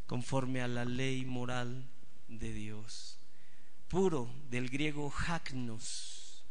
[0.06, 1.86] conforme a la ley moral
[2.28, 3.11] de Dios
[3.92, 6.42] puro del griego hagnos.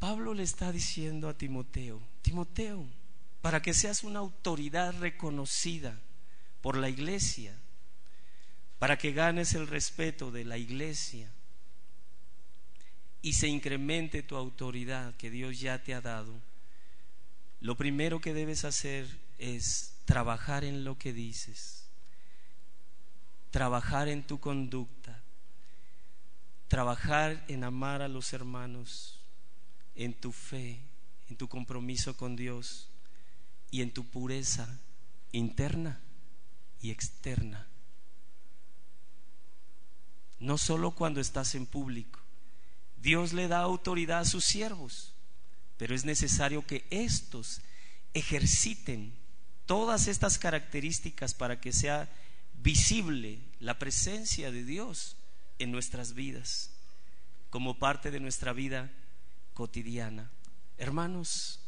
[0.00, 2.84] Pablo le está diciendo a Timoteo, Timoteo,
[3.40, 5.96] para que seas una autoridad reconocida
[6.60, 7.56] por la iglesia,
[8.80, 11.30] para que ganes el respeto de la iglesia
[13.22, 16.34] y se incremente tu autoridad que Dios ya te ha dado,
[17.60, 19.06] lo primero que debes hacer
[19.38, 21.81] es trabajar en lo que dices
[23.52, 25.22] trabajar en tu conducta,
[26.66, 29.20] trabajar en amar a los hermanos,
[29.94, 30.80] en tu fe,
[31.28, 32.88] en tu compromiso con Dios
[33.70, 34.80] y en tu pureza
[35.32, 36.00] interna
[36.80, 37.68] y externa.
[40.40, 42.18] No solo cuando estás en público.
[43.02, 45.12] Dios le da autoridad a sus siervos,
[45.76, 47.60] pero es necesario que éstos
[48.14, 49.12] ejerciten
[49.66, 52.08] todas estas características para que sea
[52.62, 55.16] visible la presencia de Dios
[55.58, 56.70] en nuestras vidas,
[57.50, 58.90] como parte de nuestra vida
[59.54, 60.30] cotidiana.
[60.78, 61.60] Hermanos,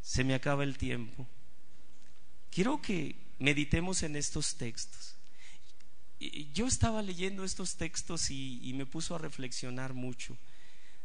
[0.00, 1.26] se me acaba el tiempo.
[2.50, 5.14] Quiero que meditemos en estos textos.
[6.52, 10.36] Yo estaba leyendo estos textos y, me puso a reflexionar mucho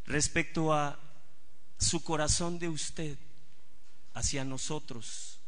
[0.05, 0.99] respecto a
[1.77, 3.17] su corazón de usted
[4.13, 5.39] hacia nosotros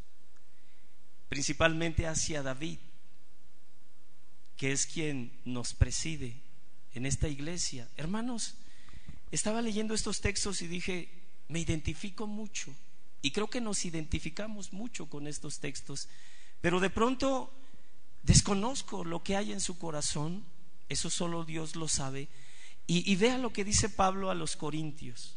[1.29, 2.79] principalmente hacia David,
[4.57, 6.35] que es quien nos preside
[6.93, 7.89] en esta iglesia.
[7.97, 8.55] Hermanos,
[9.31, 11.09] estaba leyendo estos textos y dije,
[11.49, 12.73] me identifico mucho.
[13.21, 16.07] Y creo que nos identificamos mucho con estos textos.
[16.61, 17.51] Pero de pronto
[18.23, 20.45] desconozco lo que hay en su corazón.
[20.89, 22.29] Eso solo Dios lo sabe.
[22.87, 25.35] Y, y vea lo que dice Pablo a los Corintios.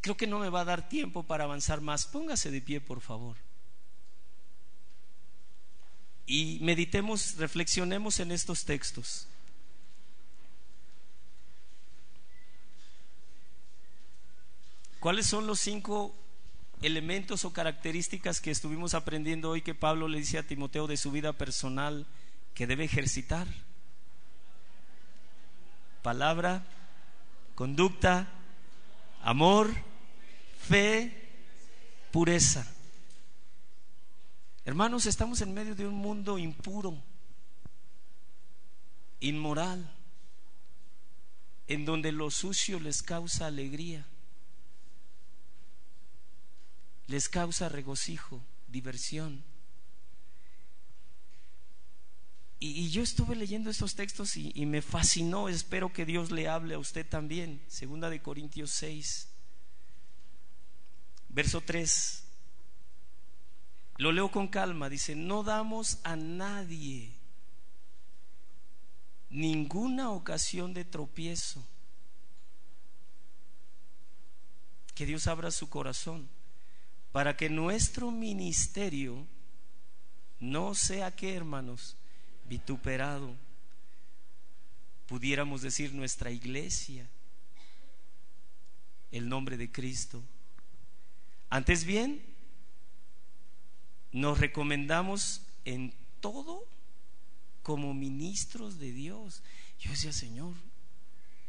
[0.00, 2.06] Creo que no me va a dar tiempo para avanzar más.
[2.06, 3.36] Póngase de pie, por favor.
[6.26, 9.28] Y meditemos, reflexionemos en estos textos.
[15.00, 16.14] ¿Cuáles son los cinco
[16.80, 21.10] elementos o características que estuvimos aprendiendo hoy que Pablo le dice a Timoteo de su
[21.10, 22.06] vida personal
[22.54, 23.46] que debe ejercitar?
[26.02, 26.64] Palabra,
[27.54, 28.28] conducta,
[29.22, 29.70] amor,
[30.58, 31.28] fe,
[32.10, 32.73] pureza.
[34.64, 36.96] Hermanos, estamos en medio de un mundo impuro,
[39.20, 39.92] inmoral,
[41.66, 44.06] en donde lo sucio les causa alegría
[47.06, 49.44] les causa regocijo, diversión.
[52.60, 56.74] Y, yo estuve leyendo estos textos y, y, me fascinó, espero que Dios le hable
[56.74, 57.62] a usted también.
[57.68, 59.28] Segunda de Corintios 6,
[61.28, 62.23] verso 3.
[63.96, 67.12] Lo leo con calma, dice, no damos a nadie
[69.30, 71.64] ninguna ocasión de tropiezo.
[74.94, 76.28] Que Dios abra su corazón
[77.12, 79.26] para que nuestro ministerio
[80.40, 81.96] no sea que, hermanos,
[82.48, 83.34] vituperado,
[85.06, 87.08] pudiéramos decir nuestra iglesia,
[89.10, 90.22] el nombre de Cristo.
[91.50, 92.33] Antes bien,
[94.14, 96.66] nos recomendamos en todo
[97.62, 99.42] como ministros de Dios.
[99.78, 100.54] Yo decía, Señor,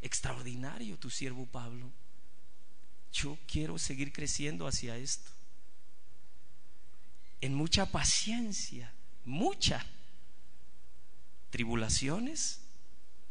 [0.02, 1.90] extraordinario tu siervo Pablo.
[3.12, 5.30] Yo quiero seguir creciendo hacia esto
[7.40, 8.92] en mucha paciencia,
[9.24, 9.86] mucha.
[11.50, 12.60] Tribulaciones,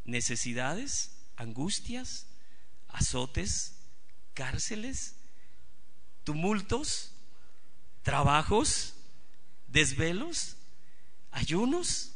[0.06, 2.28] necesidades, angustias,
[2.88, 3.76] azotes,
[4.34, 5.16] cárceles,
[6.24, 7.12] tumultos,
[8.04, 8.95] trabajos,
[9.76, 10.56] desvelos,
[11.32, 12.14] ayunos,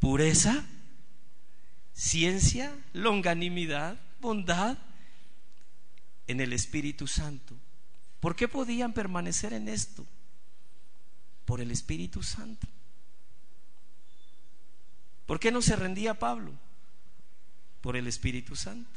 [0.00, 0.66] pureza,
[1.92, 4.78] ciencia, longanimidad, bondad
[6.26, 7.54] en el Espíritu Santo.
[8.18, 10.04] ¿Por qué podían permanecer en esto?
[11.48, 12.66] por el Espíritu Santo.
[15.24, 16.52] ¿Por qué no se rendía Pablo?
[17.80, 18.90] Por el Espíritu Santo.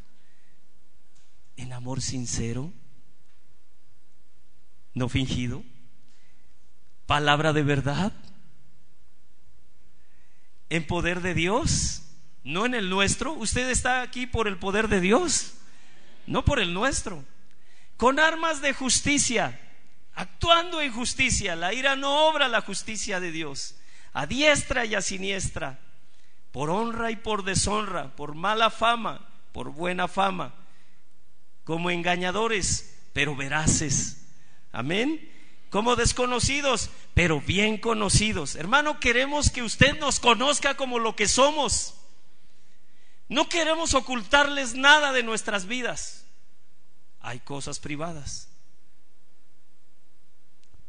[1.56, 2.74] En amor sincero,
[4.94, 5.64] no fingido,
[7.12, 8.14] palabra de verdad,
[10.70, 12.04] en poder de Dios,
[12.46, 13.34] no en el nuestro.
[13.34, 15.56] Usted está aquí por el poder de Dios,
[16.26, 17.26] no por el nuestro.
[17.98, 19.60] Con armas de justicia
[20.16, 21.58] actuando en justicia.
[21.58, 23.76] La ira no obra la justicia de Dios,
[24.14, 25.80] a diestra y a siniestra,
[26.54, 30.56] por honra y por deshonra, por mala fama, por buena fama,
[31.66, 34.30] como engañadores, pero veraces.
[34.72, 35.28] Amén.
[35.72, 38.56] Como desconocidos, pero bien conocidos.
[38.56, 41.96] Hermano, queremos que usted nos conozca como lo que somos.
[43.30, 46.26] No queremos ocultarles nada de nuestras vidas.
[47.22, 48.52] Hay cosas privadas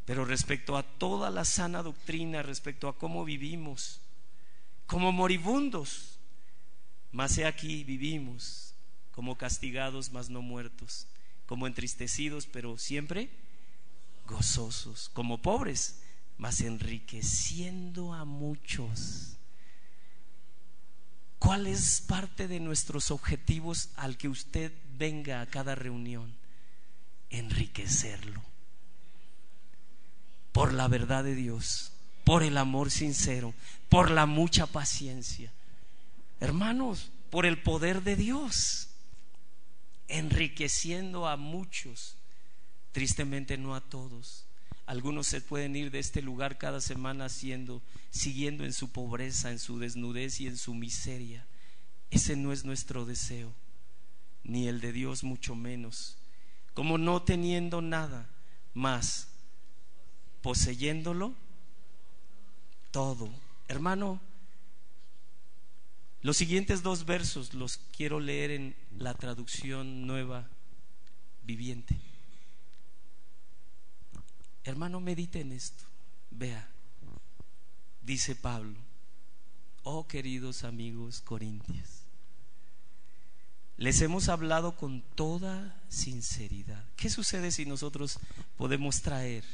[0.05, 4.01] pero respecto a toda la sana doctrina, respecto a cómo vivimos,
[4.87, 6.19] como moribundos,
[7.13, 8.75] más he aquí vivimos,
[9.13, 11.07] como castigados, mas no muertos,
[11.47, 13.31] como entristecidos, pero siempre
[14.27, 16.02] gozosos, como pobres,
[16.43, 19.37] mas enriqueciendo a muchos.
[21.39, 26.35] ¿Cuál es parte de nuestros objetivos al que usted venga a cada reunión?
[27.31, 28.43] Enriquecerlo
[30.51, 31.93] por la verdad de Dios,
[32.25, 33.55] por el amor sincero,
[33.89, 35.53] por la mucha paciencia.
[36.41, 38.89] Hermanos, por el poder de Dios,
[40.09, 42.17] enriqueciendo a muchos,
[42.91, 44.45] tristemente no a todos.
[44.87, 49.59] Algunos se pueden ir de este lugar cada semana haciendo, siguiendo en su pobreza, en
[49.59, 51.47] su desnudez y en su miseria.
[52.11, 53.53] Ese no es nuestro deseo,
[54.45, 56.19] ni el de Dios mucho menos.
[56.75, 58.29] Como no teniendo nada
[58.75, 59.29] más
[60.43, 61.35] poseyéndolo
[62.91, 63.31] todo.
[63.69, 64.21] Hermano,
[66.23, 70.49] los siguientes dos versos los quiero leer en la traducción nueva
[71.45, 71.97] viviente.
[74.65, 75.85] Hermano, medite en esto.
[76.31, 76.69] Vea,
[78.03, 78.79] dice Pablo,
[79.83, 81.89] oh queridos amigos corintios,
[83.77, 86.85] les hemos hablado con toda sinceridad.
[86.97, 88.19] ¿Qué sucede si nosotros
[88.57, 89.45] podemos traer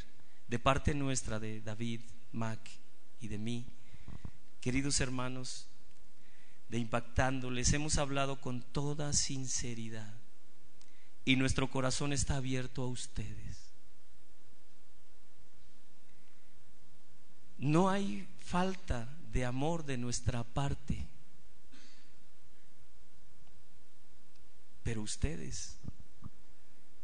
[0.48, 2.00] de parte nuestra, de David,
[2.32, 2.60] Mac
[3.20, 3.66] y de mí,
[4.60, 5.66] queridos hermanos,
[6.68, 10.14] de impactando, les hemos hablado con toda sinceridad
[11.24, 13.47] y nuestro corazón está abierto a ustedes.
[17.58, 21.06] No hay falta de amor de nuestra parte,
[24.82, 25.76] pero ustedes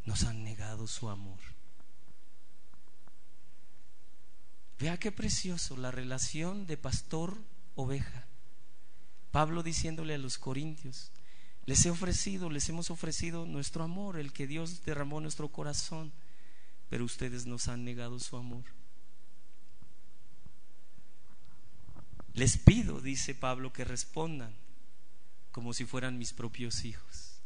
[0.05, 1.39] nos han negado su amor.
[4.79, 8.27] Vea qué precioso la relación de pastor-oveja.
[9.31, 11.11] Pablo diciéndole a los corintios,
[11.67, 16.13] les he ofrecido, les hemos ofrecido nuestro amor, el que Dios derramó en nuestro corazón,
[16.91, 18.65] pero ustedes nos han negado su amor.
[22.35, 24.53] Les pido, dice Pablo, que respondan
[25.53, 27.39] como si fueran mis propios hijos.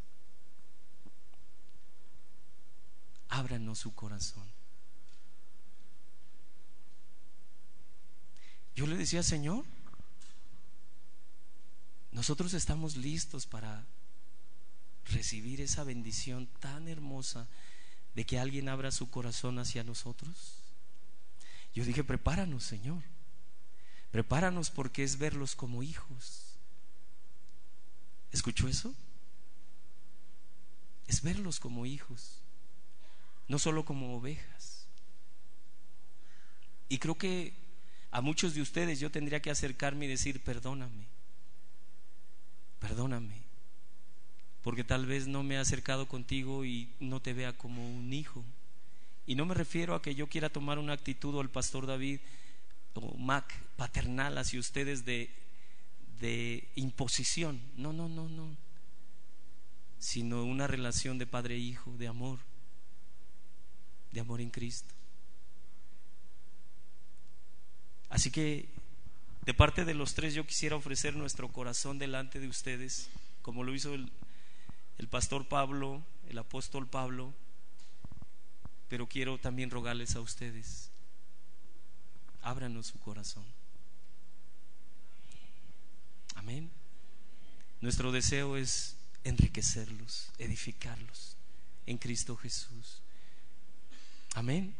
[3.29, 4.49] Ábranos su corazón.
[8.75, 9.65] Yo le decía, Señor,
[12.13, 13.85] nosotros estamos listos para
[15.05, 17.47] recibir esa bendición tan hermosa
[18.15, 20.55] de que alguien abra su corazón hacia nosotros.
[21.75, 23.03] Yo dije, prepáranos, Señor.
[24.11, 26.55] Prepáranos porque es verlos como hijos.
[28.33, 28.95] ¿Escuchó eso?
[31.07, 32.41] Es verlos como hijos,
[33.49, 34.87] no solo como ovejas.
[36.89, 37.55] Y creo que
[38.11, 41.07] a muchos de ustedes yo tendría que acercarme y decir, perdóname,
[42.79, 43.43] perdóname,
[44.63, 48.45] porque tal vez no me he acercado contigo y no te vea como un hijo.
[49.27, 52.21] Y no me refiero a que yo quiera tomar una actitud o el pastor David
[53.19, 55.31] Mac paternal hacia ustedes de,
[56.21, 57.61] de imposición.
[57.77, 58.57] No, no, no, no.
[59.99, 62.39] Sino una relación de padre e hijo, de amor,
[64.13, 64.95] de amor en Cristo.
[68.09, 68.69] Así que
[69.45, 73.11] de parte de los tres yo quisiera ofrecer nuestro corazón delante de ustedes,
[73.43, 74.11] como lo hizo el,
[74.99, 77.33] el pastor Pablo, el apóstol Pablo,
[78.89, 80.88] pero quiero también rogarles a ustedes
[82.43, 83.45] ábranos su corazón.
[86.35, 86.71] Amén.
[87.81, 91.37] Nuestro deseo es enriquecerlos, edificarlos
[91.87, 93.01] en Cristo Jesús.
[94.35, 94.75] Amén.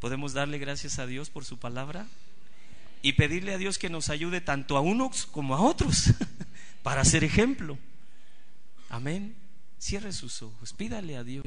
[0.00, 2.06] Podemos darle gracias a Dios por su palabra
[3.02, 6.12] y pedirle a Dios que nos ayude tanto a unos como a otros
[6.82, 7.78] para ser ejemplo.
[8.88, 9.36] Amén.
[9.78, 11.44] Cierre sus ojos, pídale a Dios.